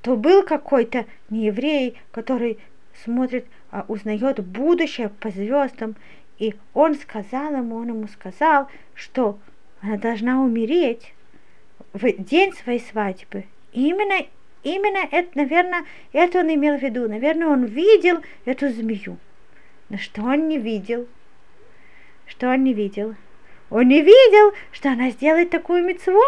то 0.01 0.17
был 0.17 0.43
какой-то 0.43 1.07
нееврей, 1.31 1.97
который 2.11 2.59
смотрит, 3.05 3.47
а, 3.71 3.85
узнает 3.89 4.45
будущее 4.45 5.09
по 5.09 5.31
звездам, 5.31 5.97
и 6.39 6.55
он 6.75 6.95
сказал 6.95 7.55
ему, 7.55 7.77
он 7.77 7.89
ему 7.89 8.09
сказал, 8.09 8.69
что 8.95 9.39
она 9.81 9.97
должна 9.97 10.43
умереть 10.43 11.15
в 11.93 12.11
день 12.13 12.53
своей 12.53 12.81
свадьбы. 12.81 13.45
И 13.73 13.89
именно, 13.89 14.27
именно 14.63 15.07
это, 15.11 15.31
наверное, 15.35 15.85
это 16.13 16.41
он 16.41 16.53
имел 16.53 16.79
в 16.79 16.83
виду. 16.83 17.09
Наверное, 17.09 17.49
он 17.49 17.65
видел 17.65 18.23
эту 18.45 18.71
змею. 18.71 19.19
Но 19.89 19.99
что 19.99 20.23
он 20.23 20.49
не 20.49 20.59
видел? 20.59 21.07
Что 22.27 22.51
он 22.51 22.65
не 22.65 22.73
видел? 22.73 23.15
Он 23.73 23.89
не 23.89 24.03
видел, 24.03 24.53
что 24.71 24.91
она 24.91 25.09
сделает 25.11 25.49
такую 25.49 25.83
мецву. 25.83 26.21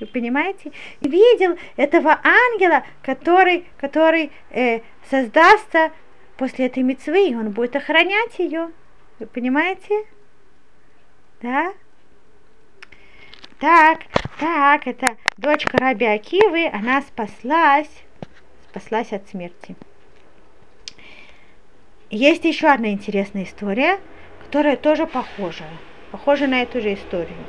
Вы 0.00 0.06
понимаете? 0.06 0.70
Видел 1.00 1.56
этого 1.76 2.20
ангела, 2.22 2.84
который, 3.02 3.64
который 3.78 4.30
э, 4.50 4.80
создастся 5.08 5.92
после 6.36 6.66
этой 6.66 6.82
мецвы, 6.82 7.28
и 7.28 7.34
он 7.34 7.52
будет 7.52 7.74
охранять 7.74 8.38
ее. 8.38 8.70
Вы 9.18 9.26
понимаете? 9.26 10.04
Да? 11.40 11.72
Так, 13.58 14.00
так, 14.38 14.86
это 14.86 15.16
дочка 15.38 15.78
Раби 15.78 16.04
Акивы, 16.04 16.68
она 16.68 17.00
спаслась, 17.00 17.88
спаслась 18.68 19.10
от 19.12 19.26
смерти. 19.30 19.74
Есть 22.10 22.44
еще 22.44 22.66
одна 22.66 22.90
интересная 22.90 23.44
история, 23.44 23.98
которая 24.42 24.76
тоже 24.76 25.06
похожа, 25.06 25.64
похожа 26.14 26.46
на 26.46 26.62
эту 26.62 26.80
же 26.80 26.94
историю, 26.94 27.44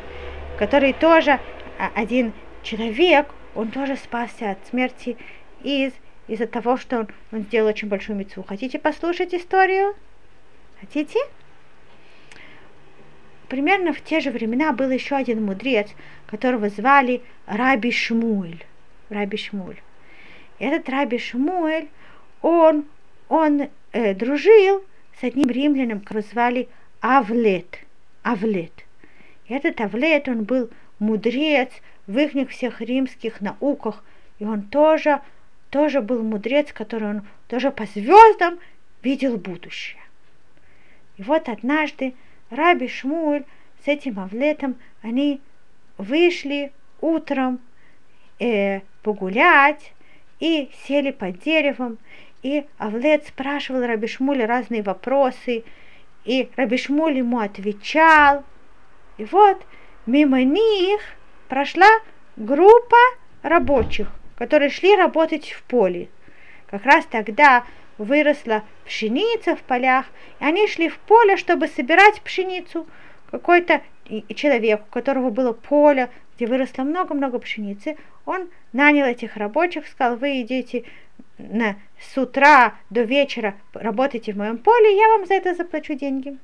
в 0.56 0.58
которой 0.58 0.92
тоже 0.94 1.40
один 1.78 2.34
человек, 2.64 3.28
он 3.54 3.70
тоже 3.70 3.96
спасся 3.96 4.50
от 4.50 4.58
смерти 4.68 5.18
из, 5.62 5.94
из-за 6.28 6.48
того, 6.48 6.76
что 6.76 7.02
он, 7.02 7.08
он 7.32 7.42
сделал 7.42 7.70
очень 7.70 7.88
большую 7.88 8.18
мецву. 8.18 8.42
Хотите 8.42 8.80
послушать 8.80 9.36
историю? 9.36 9.94
Хотите? 10.80 11.20
Примерно 13.50 13.94
в 13.94 14.02
те 14.02 14.20
же 14.20 14.32
времена 14.32 14.74
был 14.74 14.90
еще 14.90 15.16
один 15.16 15.46
мудрец, 15.46 15.88
которого 16.26 16.70
звали 16.70 17.22
Раби 17.46 17.92
Шмуэль. 17.92 18.66
Раби 19.10 19.38
Шмуэль. 19.38 19.84
Этот 20.58 20.90
Раби 20.90 21.20
Шмуэль, 21.20 21.88
он, 22.42 22.86
он 23.30 23.70
э, 23.92 24.16
дружил 24.16 24.84
с 25.22 25.24
одним 25.24 25.52
римляном, 25.52 26.00
которого 26.00 26.26
звали 26.32 26.68
Авлет. 27.00 27.85
Авлет. 28.26 28.86
Этот 29.48 29.80
Авлет, 29.80 30.28
он 30.28 30.46
был 30.46 30.72
мудрец 30.98 31.70
в 32.08 32.18
их 32.18 32.50
всех 32.50 32.82
римских 32.82 33.40
науках, 33.40 34.04
и 34.40 34.46
он 34.46 34.64
тоже, 34.64 35.22
тоже 35.70 36.02
был 36.02 36.24
мудрец, 36.24 36.74
который 36.74 37.08
он 37.08 37.28
тоже 37.48 37.70
по 37.70 37.86
звездам 37.86 38.58
видел 39.04 39.38
будущее. 39.38 40.02
И 41.18 41.22
вот 41.22 41.48
однажды 41.50 42.16
Раби 42.50 42.88
Шмуль 42.88 43.44
с 43.84 43.88
этим 43.88 44.20
Авлетом, 44.20 44.76
они 45.04 45.40
вышли 46.00 46.72
утром 47.02 47.60
э, 48.40 48.80
погулять 49.04 49.94
и 50.40 50.72
сели 50.88 51.12
под 51.12 51.40
деревом, 51.42 52.00
и 52.42 52.66
Авлет 52.80 53.28
спрашивал 53.28 53.82
Раби 53.86 54.08
Шмуля 54.08 54.48
разные 54.48 54.82
вопросы, 54.82 55.64
и 56.26 56.50
Раби 56.56 56.78
Шмуль 56.78 57.18
ему 57.18 57.40
отвечал. 57.40 58.44
И 59.18 59.26
вот 59.26 59.64
мимо 60.06 60.44
них 60.44 61.00
прошла 61.48 61.88
группа 62.36 62.98
рабочих, 63.44 64.10
которые 64.38 64.70
шли 64.70 64.96
работать 64.96 65.52
в 65.52 65.64
поле. 65.64 66.10
Как 66.68 66.84
раз 66.84 67.06
тогда 67.06 67.64
выросла 67.98 68.64
пшеница 68.86 69.56
в 69.56 69.62
полях, 69.62 70.06
и 70.40 70.46
они 70.46 70.68
шли 70.68 70.90
в 70.90 70.98
поле, 70.98 71.38
чтобы 71.38 71.68
собирать 71.68 72.22
пшеницу. 72.22 72.88
Какой-то 73.32 73.82
человек, 74.36 74.82
у 74.88 74.92
которого 74.92 75.30
было 75.30 75.54
поле, 75.54 76.10
где 76.36 76.48
выросло 76.48 76.84
много-много 76.84 77.40
пшеницы, 77.40 77.98
он 78.26 78.50
нанял 78.74 79.06
этих 79.06 79.38
рабочих, 79.38 79.88
сказал, 79.88 80.18
вы 80.18 80.42
идите 80.42 80.84
с 81.38 82.18
утра 82.18 82.76
до 82.90 83.02
вечера 83.02 83.56
работайте 83.74 84.34
в 84.34 84.38
моем 84.38 84.58
поле, 84.58 84.96
я 84.96 85.08
вам 85.10 85.26
за 85.26 85.36
это 85.36 85.54
заплачу 85.54 85.94
деньги. 85.94 86.38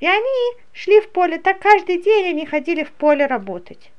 И 0.00 0.06
они 0.06 0.56
шли 0.72 1.00
в 1.00 1.10
поле, 1.10 1.38
так 1.38 1.60
каждый 1.60 2.02
день 2.02 2.30
они 2.30 2.46
ходили 2.46 2.84
в 2.84 2.90
поле 2.92 3.26
работать. 3.26 3.92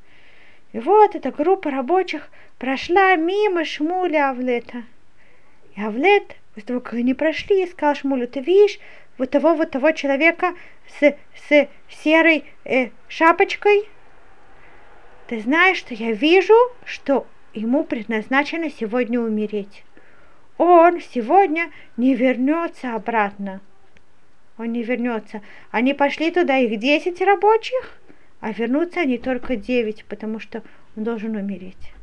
И 0.73 0.79
вот 0.79 1.15
эта 1.15 1.31
группа 1.31 1.69
рабочих 1.69 2.29
прошла 2.57 3.15
мимо 3.15 3.63
Шмуля 3.63 4.29
Авлета. 4.29 4.83
И 5.75 5.81
Авлет, 5.81 6.35
после 6.53 6.67
того, 6.67 6.79
как 6.81 6.93
они 6.93 7.13
прошли, 7.13 7.67
сказал 7.67 7.95
Шмулю, 7.95 8.27
ты 8.27 8.41
видишь 8.41 8.79
вот 9.17 9.31
того 9.31 9.53
вот 9.53 9.71
того 9.71 9.91
человека 9.91 10.55
с, 10.99 11.15
с 11.47 11.67
серой 11.89 12.45
э, 12.65 12.89
шапочкой? 13.07 13.87
Ты 15.27 15.39
знаешь, 15.39 15.77
что 15.77 15.93
я 15.93 16.11
вижу, 16.11 16.55
что 16.85 17.25
ему 17.53 17.83
предназначено 17.83 18.69
сегодня 18.69 19.19
умереть. 19.19 19.83
Он 20.57 21.01
сегодня 21.01 21.71
не 21.97 22.15
вернется 22.15 22.95
обратно. 22.95 23.61
Он 24.57 24.71
не 24.71 24.83
вернется. 24.83 25.41
Они 25.71 25.93
пошли 25.93 26.31
туда, 26.31 26.57
их 26.57 26.79
десять 26.79 27.21
рабочих, 27.21 27.99
а 28.39 28.51
вернутся 28.51 29.01
они 29.01 29.17
только 29.17 29.55
девять, 29.55 30.05
потому 30.05 30.39
что 30.39 30.63
он 30.95 31.03
должен 31.03 31.35
умереть. 31.35 31.93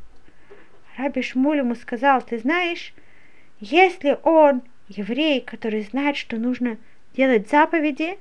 Раби 0.97 1.21
Шмуль 1.21 1.59
ему 1.59 1.75
сказал, 1.75 2.21
ты 2.21 2.37
знаешь, 2.39 2.93
если 3.59 4.17
он 4.23 4.63
еврей, 4.89 5.39
который 5.39 5.81
знает, 5.81 6.17
что 6.17 6.37
нужно 6.37 6.77
делать 7.15 7.49
заповеди, 7.49 8.19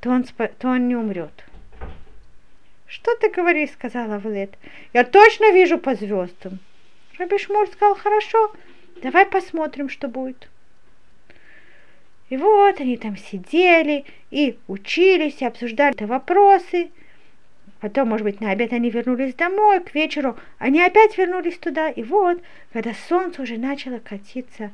то 0.00 0.10
он, 0.10 0.24
то 0.24 0.68
он 0.68 0.86
не 0.86 0.94
умрет. 0.94 1.45
Что 2.86 3.14
ты 3.16 3.30
говоришь, 3.30 3.70
сказала 3.72 4.18
Влет. 4.18 4.56
Я 4.92 5.04
точно 5.04 5.52
вижу 5.52 5.78
по 5.78 5.94
звездам. 5.94 6.60
Раби 7.18 7.38
Шмуль 7.38 7.66
сказал, 7.68 7.96
хорошо, 7.96 8.52
давай 9.02 9.26
посмотрим, 9.26 9.88
что 9.88 10.08
будет. 10.08 10.48
И 12.28 12.36
вот 12.36 12.80
они 12.80 12.96
там 12.96 13.16
сидели 13.16 14.04
и 14.30 14.58
учились, 14.66 15.40
и 15.40 15.46
обсуждали 15.46 16.04
вопросы. 16.04 16.90
Потом, 17.80 18.08
может 18.08 18.24
быть, 18.24 18.40
на 18.40 18.50
обед 18.50 18.72
они 18.72 18.90
вернулись 18.90 19.34
домой, 19.34 19.80
к 19.80 19.94
вечеру 19.94 20.36
они 20.58 20.82
опять 20.82 21.16
вернулись 21.18 21.58
туда. 21.58 21.90
И 21.90 22.02
вот, 22.02 22.40
когда 22.72 22.92
солнце 23.08 23.42
уже 23.42 23.58
начало 23.58 23.98
катиться 23.98 24.70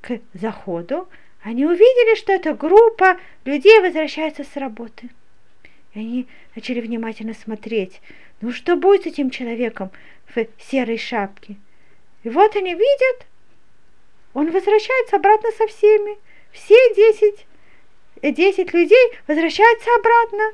к 0.00 0.20
заходу, 0.34 1.08
они 1.42 1.66
увидели, 1.66 2.16
что 2.16 2.32
эта 2.32 2.54
группа 2.54 3.18
людей 3.44 3.80
возвращается 3.80 4.44
с 4.44 4.56
работы. 4.56 5.10
И 5.94 6.00
они 6.00 6.28
начали 6.54 6.80
внимательно 6.80 7.34
смотреть, 7.34 8.00
ну 8.40 8.52
что 8.52 8.76
будет 8.76 9.04
с 9.04 9.06
этим 9.06 9.30
человеком 9.30 9.90
в 10.34 10.46
серой 10.58 10.98
шапке. 10.98 11.56
И 12.24 12.30
вот 12.30 12.56
они 12.56 12.74
видят, 12.74 13.26
он 14.32 14.50
возвращается 14.50 15.16
обратно 15.16 15.50
со 15.52 15.66
всеми. 15.68 16.18
Все 16.50 16.74
десять, 16.94 17.46
десять 18.22 18.74
людей 18.74 19.12
возвращаются 19.26 19.90
обратно. 19.96 20.52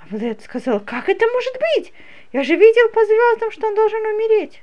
А 0.00 0.06
Влад 0.10 0.42
сказал, 0.42 0.80
как 0.80 1.08
это 1.08 1.26
может 1.26 1.54
быть? 1.54 1.92
Я 2.32 2.42
же 2.42 2.56
видел 2.56 2.88
по 2.90 3.04
звездам, 3.04 3.50
что 3.52 3.68
он 3.68 3.74
должен 3.74 4.00
умереть. 4.00 4.62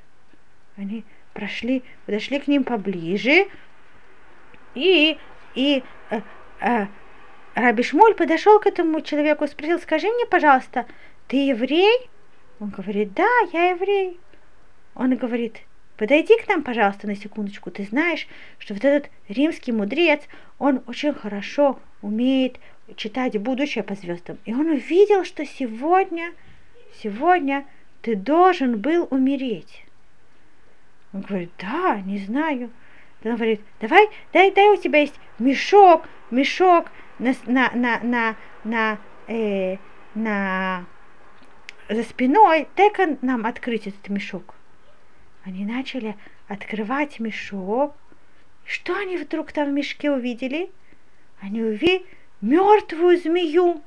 Они 0.76 1.04
прошли, 1.32 1.82
подошли 2.06 2.38
к 2.38 2.48
ним 2.48 2.64
поближе, 2.64 3.46
и, 4.74 5.18
и 5.54 5.82
э, 6.10 6.20
э, 6.60 6.86
Раби 7.54 7.82
Шмуль 7.82 8.14
подошел 8.14 8.58
к 8.60 8.66
этому 8.66 9.00
человеку 9.02 9.44
и 9.44 9.48
спросил, 9.48 9.78
скажи 9.78 10.08
мне, 10.08 10.24
пожалуйста, 10.26 10.86
ты 11.28 11.36
еврей? 11.36 12.08
Он 12.60 12.70
говорит, 12.70 13.12
да, 13.12 13.28
я 13.52 13.70
еврей. 13.70 14.18
Он 14.94 15.16
говорит, 15.16 15.60
подойди 15.96 16.36
к 16.38 16.48
нам, 16.48 16.62
пожалуйста, 16.62 17.06
на 17.06 17.14
секундочку. 17.14 17.70
Ты 17.70 17.84
знаешь, 17.84 18.26
что 18.58 18.72
вот 18.74 18.84
этот 18.84 19.10
римский 19.28 19.72
мудрец, 19.72 20.22
он 20.58 20.82
очень 20.86 21.12
хорошо 21.12 21.78
умеет 22.00 22.58
читать 22.96 23.38
будущее 23.38 23.84
по 23.84 23.94
звездам. 23.94 24.38
И 24.44 24.54
он 24.54 24.68
увидел, 24.68 25.24
что 25.24 25.44
сегодня, 25.44 26.32
сегодня 27.02 27.66
ты 28.00 28.16
должен 28.16 28.80
был 28.80 29.06
умереть. 29.10 29.84
Он 31.12 31.20
говорит, 31.20 31.50
да, 31.58 32.00
не 32.06 32.18
знаю. 32.18 32.70
Он 33.24 33.36
говорит, 33.36 33.60
давай, 33.80 34.08
дай, 34.32 34.50
дай 34.50 34.68
у 34.68 34.76
тебя 34.76 35.00
есть 35.00 35.14
мешок, 35.38 36.08
мешок 36.30 36.86
на, 37.18 37.34
на, 37.46 37.70
на, 37.74 38.00
на, 38.02 38.36
на, 38.64 38.98
э, 39.28 39.76
на 40.14 40.84
за 41.88 42.02
спиной, 42.04 42.68
дай-ка 42.76 43.18
нам 43.22 43.46
открыть 43.46 43.86
этот 43.86 44.08
мешок. 44.08 44.54
Они 45.44 45.64
начали 45.64 46.16
открывать 46.48 47.20
мешок. 47.20 47.94
Что 48.64 48.96
они 48.96 49.16
вдруг 49.16 49.52
там 49.52 49.70
в 49.70 49.72
мешке 49.72 50.10
увидели? 50.10 50.70
Они 51.40 51.62
увидели 51.62 52.06
мертвую 52.40 53.18
змею. 53.18 53.82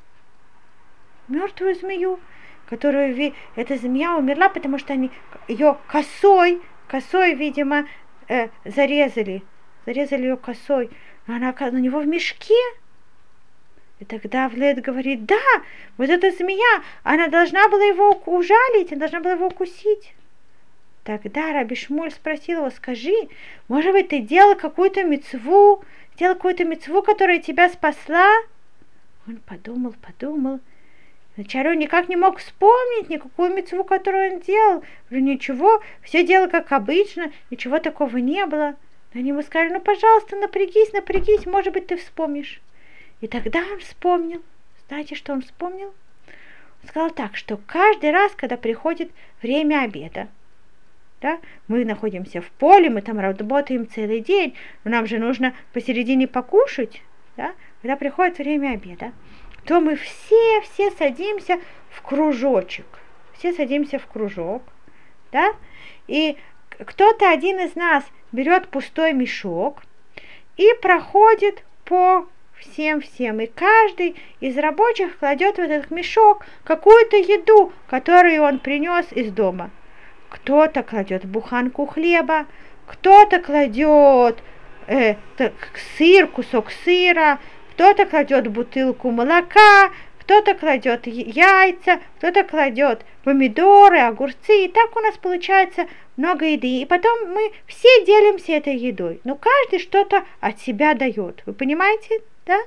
Мертвую 1.27 1.75
змею, 1.75 2.19
которую 2.67 3.33
эта 3.55 3.77
змея 3.77 4.15
умерла, 4.15 4.49
потому 4.49 4.77
что 4.77 4.93
они 4.93 5.11
ее 5.47 5.77
косой, 5.88 6.61
косой, 6.88 7.33
видимо, 7.33 7.88
э, 8.27 8.49
зарезали. 8.65 9.43
Зарезали 9.85 10.23
ее 10.23 10.38
косой. 10.38 10.91
Она 11.25 11.55
у 11.59 11.77
него 11.77 11.99
в 11.99 12.07
мешке. 12.07 12.53
И 13.99 14.05
тогда 14.05 14.49
Влед 14.49 14.81
говорит, 14.81 15.25
да, 15.25 15.41
вот 15.97 16.10
эта 16.10 16.31
змея, 16.31 16.84
она 17.03 17.27
должна 17.27 17.69
была 17.69 17.84
его 17.84 18.12
ужалить, 18.25 18.91
она 18.91 18.99
должна 18.99 19.21
была 19.21 19.34
его 19.34 19.47
укусить. 19.47 20.13
Тогда 21.05 21.53
Раби 21.53 21.75
Шмуль 21.75 22.12
спросил 22.12 22.60
его, 22.60 22.69
скажи, 22.71 23.13
может 23.67 23.93
быть, 23.93 24.10
ты 24.10 24.19
делал 24.19 24.55
какую-то 24.55 25.03
мецву, 25.03 25.84
сделал 26.15 26.36
какую-то 26.36 26.65
мецву, 26.65 27.03
которая 27.03 27.39
тебя 27.39 27.69
спасла? 27.69 28.27
Он 29.27 29.38
подумал, 29.45 29.93
подумал. 30.01 30.60
Вначале 31.36 31.69
он 31.69 31.79
никак 31.79 32.10
не 32.10 32.15
мог 32.15 32.39
вспомнить 32.39 33.10
никакую 33.10 33.53
мецву, 33.53 33.84
которую 33.84 34.34
он 34.34 34.39
делал. 34.39 34.84
Уже 35.12 35.21
ничего, 35.21 35.81
все 36.01 36.25
делал 36.25 36.49
как 36.49 36.71
обычно, 36.71 37.31
ничего 37.49 37.79
такого 37.79 38.17
не 38.17 38.45
было. 38.45 38.75
Но 39.13 39.19
они 39.19 39.29
ему 39.29 39.41
сказали, 39.41 39.73
ну, 39.73 39.79
пожалуйста, 39.79 40.36
напрягись, 40.36 40.91
напрягись, 40.91 41.45
может 41.45 41.71
быть, 41.71 41.88
ты 41.88 41.97
вспомнишь. 41.97 42.62
И 43.25 43.27
тогда 43.27 43.57
он 43.71 43.79
вспомнил. 43.79 44.43
Знаете, 44.88 45.15
что 45.15 45.33
он 45.33 45.41
вспомнил? 45.41 45.88
Он 46.83 46.89
сказал 46.89 47.09
так, 47.09 47.35
что 47.35 47.57
каждый 47.57 48.11
раз, 48.11 48.31
когда 48.35 48.55
приходит 48.55 49.09
время 49.41 49.81
обеда, 49.81 50.27
да, 51.21 51.39
мы 51.67 51.85
находимся 51.85 52.43
в 52.43 52.51
поле, 52.51 52.91
мы 52.91 53.01
там 53.01 53.17
работаем 53.19 53.89
целый 53.89 54.19
день, 54.19 54.55
но 54.83 54.91
нам 54.91 55.07
же 55.07 55.17
нужно 55.17 55.55
посередине 55.73 56.27
покушать, 56.27 57.01
да, 57.35 57.55
когда 57.81 57.95
приходит 57.95 58.38
время 58.38 58.73
обеда, 58.75 59.11
то 59.65 59.81
мы 59.81 59.95
все, 59.95 60.61
все 60.61 60.91
садимся 60.91 61.59
в 61.89 62.03
кружочек, 62.03 62.85
все 63.33 63.53
садимся 63.53 63.97
в 63.97 64.05
кружок, 64.05 64.61
да, 65.31 65.51
и 66.05 66.38
кто-то 66.69 67.31
один 67.31 67.59
из 67.59 67.73
нас 67.73 68.03
берет 68.31 68.67
пустой 68.67 69.13
мешок 69.13 69.81
и 70.57 70.69
проходит 70.79 71.63
по 71.85 72.27
всем-всем. 72.71 73.39
И 73.39 73.47
каждый 73.47 74.15
из 74.39 74.58
рабочих 74.58 75.17
кладет 75.17 75.58
в 75.58 75.60
этот 75.60 75.91
мешок 75.91 76.45
какую-то 76.63 77.17
еду, 77.17 77.73
которую 77.88 78.43
он 78.43 78.60
принес 78.60 79.06
из 79.12 79.32
дома. 79.32 79.71
Кто-то 80.30 80.84
кладет 80.84 81.25
буханку 81.25 81.86
хлеба, 81.86 82.45
кто-то 82.86 83.39
кладет 83.39 84.39
э, 84.88 85.15
так, 85.38 85.54
сыр, 85.97 86.28
кусок 86.28 86.71
сыра, 86.84 87.39
кто-то 87.71 88.06
кладет 88.06 88.47
бутылку 88.47 89.12
молока, 89.12 89.91
кто-то 90.19 90.56
кладет 90.56 91.06
яйца, 91.08 91.99
кто-то 92.17 92.43
кладет 92.43 93.06
помидоры, 93.23 93.99
огурцы, 93.99 94.65
и 94.65 94.67
так 94.67 94.95
у 94.95 94.99
нас 94.99 95.15
получается 95.17 95.88
много 96.17 96.45
еды. 96.45 96.82
И 96.82 96.86
потом 96.86 97.32
мы 97.32 97.51
все 97.67 98.06
делимся 98.06 98.54
этой 98.54 98.75
едой. 98.75 99.19
Но 99.23 99.36
каждый 99.36 99.80
что-то 99.80 100.25
от 100.39 100.60
себя 100.60 100.95
дает. 100.95 101.43
Вы 101.45 101.54
понимаете, 101.54 102.21
да? 102.45 102.60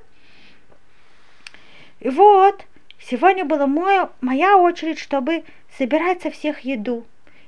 И 2.01 2.09
вот, 2.09 2.65
сегодня 3.01 3.45
была 3.45 3.67
моя, 3.67 4.11
моя 4.21 4.57
очередь, 4.57 4.99
чтобы 4.99 5.45
собирать 5.77 6.23
со 6.23 6.31
всех 6.31 6.61
еду. 6.61 7.05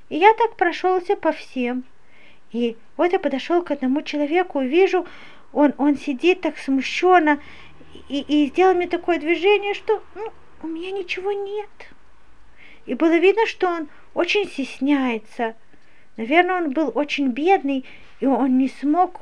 И 0.09 0.17
я 0.17 0.33
так 0.33 0.55
прошелся 0.55 1.15
по 1.15 1.31
всем. 1.31 1.83
И 2.51 2.75
вот 2.97 3.13
я 3.13 3.19
подошел 3.19 3.63
к 3.63 3.71
одному 3.71 4.01
человеку 4.01 4.61
вижу, 4.61 5.07
он, 5.53 5.73
он 5.77 5.97
сидит 5.97 6.41
так 6.41 6.57
смущенно, 6.57 7.39
и, 8.09 8.21
и 8.21 8.47
сделал 8.47 8.73
мне 8.73 8.87
такое 8.87 9.19
движение, 9.19 9.73
что 9.73 10.03
ну, 10.15 10.31
у 10.63 10.67
меня 10.67 10.91
ничего 10.91 11.31
нет. 11.31 11.69
И 12.85 12.93
было 12.93 13.17
видно, 13.17 13.45
что 13.45 13.67
он 13.67 13.87
очень 14.13 14.47
стесняется. 14.47 15.55
Наверное, 16.17 16.57
он 16.57 16.71
был 16.71 16.91
очень 16.93 17.29
бедный, 17.29 17.85
и 18.19 18.25
он 18.25 18.57
не 18.57 18.67
смог 18.67 19.21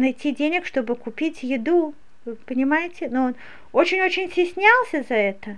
найти 0.00 0.32
денег, 0.32 0.66
чтобы 0.66 0.96
купить 0.96 1.42
еду. 1.42 1.94
Вы 2.24 2.34
понимаете? 2.34 3.08
Но 3.08 3.26
он 3.26 3.34
очень-очень 3.72 4.30
стеснялся 4.30 5.04
за 5.08 5.14
это. 5.14 5.56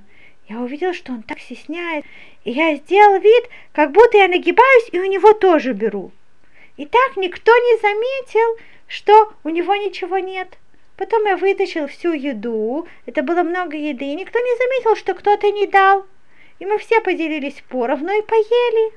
Я 0.48 0.60
увидела, 0.60 0.92
что 0.92 1.12
он 1.12 1.22
так 1.22 1.40
стесняет. 1.40 2.04
И 2.44 2.50
я 2.50 2.74
сделал 2.76 3.20
вид, 3.20 3.44
как 3.72 3.92
будто 3.92 4.18
я 4.18 4.28
нагибаюсь 4.28 4.88
и 4.92 5.00
у 5.00 5.04
него 5.04 5.32
тоже 5.32 5.72
беру. 5.72 6.12
И 6.76 6.86
так 6.86 7.16
никто 7.16 7.52
не 7.52 7.80
заметил, 7.80 8.58
что 8.86 9.32
у 9.44 9.48
него 9.48 9.74
ничего 9.74 10.18
нет. 10.18 10.58
Потом 10.96 11.24
я 11.26 11.36
вытащил 11.36 11.86
всю 11.88 12.12
еду, 12.12 12.86
это 13.06 13.22
было 13.22 13.42
много 13.42 13.76
еды, 13.76 14.04
и 14.04 14.14
никто 14.14 14.38
не 14.38 14.56
заметил, 14.56 14.96
что 14.96 15.14
кто-то 15.14 15.50
не 15.50 15.66
дал. 15.66 16.06
И 16.58 16.66
мы 16.66 16.78
все 16.78 17.00
поделились 17.00 17.62
поровну 17.68 18.16
и 18.16 18.22
поели. 18.22 18.92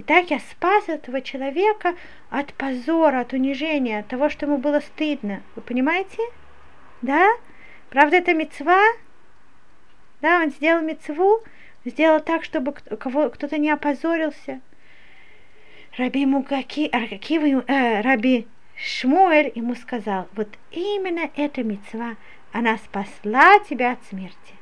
И 0.00 0.02
так 0.02 0.30
я 0.30 0.38
спас 0.38 0.88
этого 0.88 1.20
человека 1.20 1.94
от 2.30 2.54
позора, 2.54 3.20
от 3.20 3.34
унижения, 3.34 3.98
от 3.98 4.08
того, 4.08 4.30
что 4.30 4.46
ему 4.46 4.56
было 4.56 4.80
стыдно. 4.80 5.42
Вы 5.54 5.60
понимаете? 5.60 6.16
Да? 7.02 7.28
Правда, 7.90 8.16
это 8.16 8.32
мецва? 8.32 8.82
Да, 10.22 10.40
он 10.40 10.52
сделал 10.52 10.80
мецву, 10.80 11.42
сделал 11.84 12.20
так, 12.20 12.44
чтобы 12.44 12.72
кто-то 12.72 13.58
не 13.58 13.68
опозорился. 13.68 14.62
Раби 15.98 16.24
Мугаки, 16.24 16.88
э, 16.90 18.00
Раби 18.00 18.46
Шмуэль 18.76 19.52
ему 19.54 19.74
сказал, 19.74 20.28
вот 20.32 20.48
именно 20.70 21.28
эта 21.36 21.62
мецва, 21.62 22.16
она 22.52 22.78
спасла 22.78 23.58
тебя 23.68 23.92
от 23.92 24.04
смерти. 24.06 24.54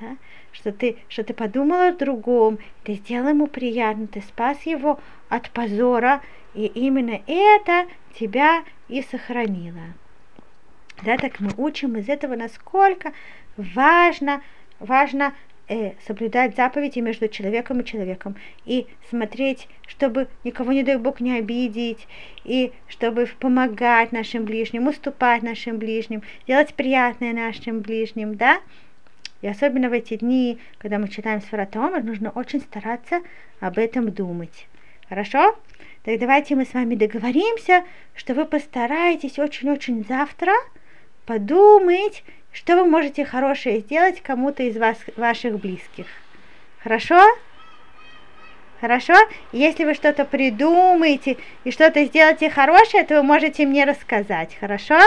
Да? 0.00 0.16
Что, 0.56 0.72
ты, 0.72 0.96
что 1.08 1.22
ты 1.22 1.34
подумала 1.34 1.88
о 1.88 1.92
другом, 1.92 2.58
ты 2.82 2.94
сделал 2.94 3.28
ему 3.28 3.46
приятно, 3.46 4.06
ты 4.06 4.22
спас 4.22 4.64
его 4.64 4.98
от 5.28 5.50
позора, 5.50 6.22
и 6.54 6.64
именно 6.64 7.20
это 7.26 7.86
тебя 8.18 8.64
и 8.88 9.02
сохранило. 9.02 9.94
Да, 11.04 11.18
так 11.18 11.40
мы 11.40 11.50
учим 11.58 11.98
из 11.98 12.08
этого, 12.08 12.36
насколько 12.36 13.12
важно, 13.58 14.40
важно 14.80 15.34
э, 15.68 15.92
соблюдать 16.06 16.56
заповеди 16.56 17.00
между 17.00 17.28
человеком 17.28 17.80
и 17.80 17.84
человеком, 17.84 18.34
и 18.64 18.86
смотреть, 19.10 19.68
чтобы 19.86 20.26
никого, 20.42 20.72
не 20.72 20.82
дай 20.82 20.96
Бог, 20.96 21.20
не 21.20 21.36
обидеть, 21.36 22.08
и 22.44 22.72
чтобы 22.88 23.28
помогать 23.38 24.10
нашим 24.10 24.46
ближним, 24.46 24.86
уступать 24.86 25.42
нашим 25.42 25.76
ближним, 25.76 26.22
делать 26.46 26.72
приятное 26.72 27.34
нашим 27.34 27.80
ближним, 27.80 28.36
да? 28.36 28.62
И 29.42 29.48
особенно 29.48 29.88
в 29.88 29.92
эти 29.92 30.16
дни, 30.16 30.58
когда 30.78 30.98
мы 30.98 31.08
читаем 31.08 31.40
Сфаратомар, 31.40 32.02
нужно 32.02 32.30
очень 32.30 32.60
стараться 32.60 33.20
об 33.60 33.78
этом 33.78 34.10
думать. 34.10 34.66
Хорошо? 35.08 35.56
Так 36.04 36.18
давайте 36.18 36.54
мы 36.54 36.64
с 36.64 36.74
вами 36.74 36.94
договоримся, 36.94 37.84
что 38.14 38.34
вы 38.34 38.44
постараетесь 38.44 39.38
очень-очень 39.38 40.04
завтра 40.04 40.52
подумать, 41.26 42.24
что 42.52 42.76
вы 42.76 42.88
можете 42.88 43.24
хорошее 43.24 43.80
сделать 43.80 44.22
кому-то 44.22 44.62
из 44.62 44.76
вас, 44.76 44.98
ваших 45.16 45.60
близких? 45.60 46.06
Хорошо? 46.82 47.20
Хорошо? 48.80 49.14
Если 49.52 49.84
вы 49.84 49.94
что-то 49.94 50.24
придумаете 50.24 51.38
и 51.64 51.70
что-то 51.70 52.04
сделаете 52.04 52.50
хорошее, 52.50 53.04
то 53.04 53.16
вы 53.16 53.22
можете 53.22 53.66
мне 53.66 53.84
рассказать. 53.84 54.56
Хорошо? 54.58 54.98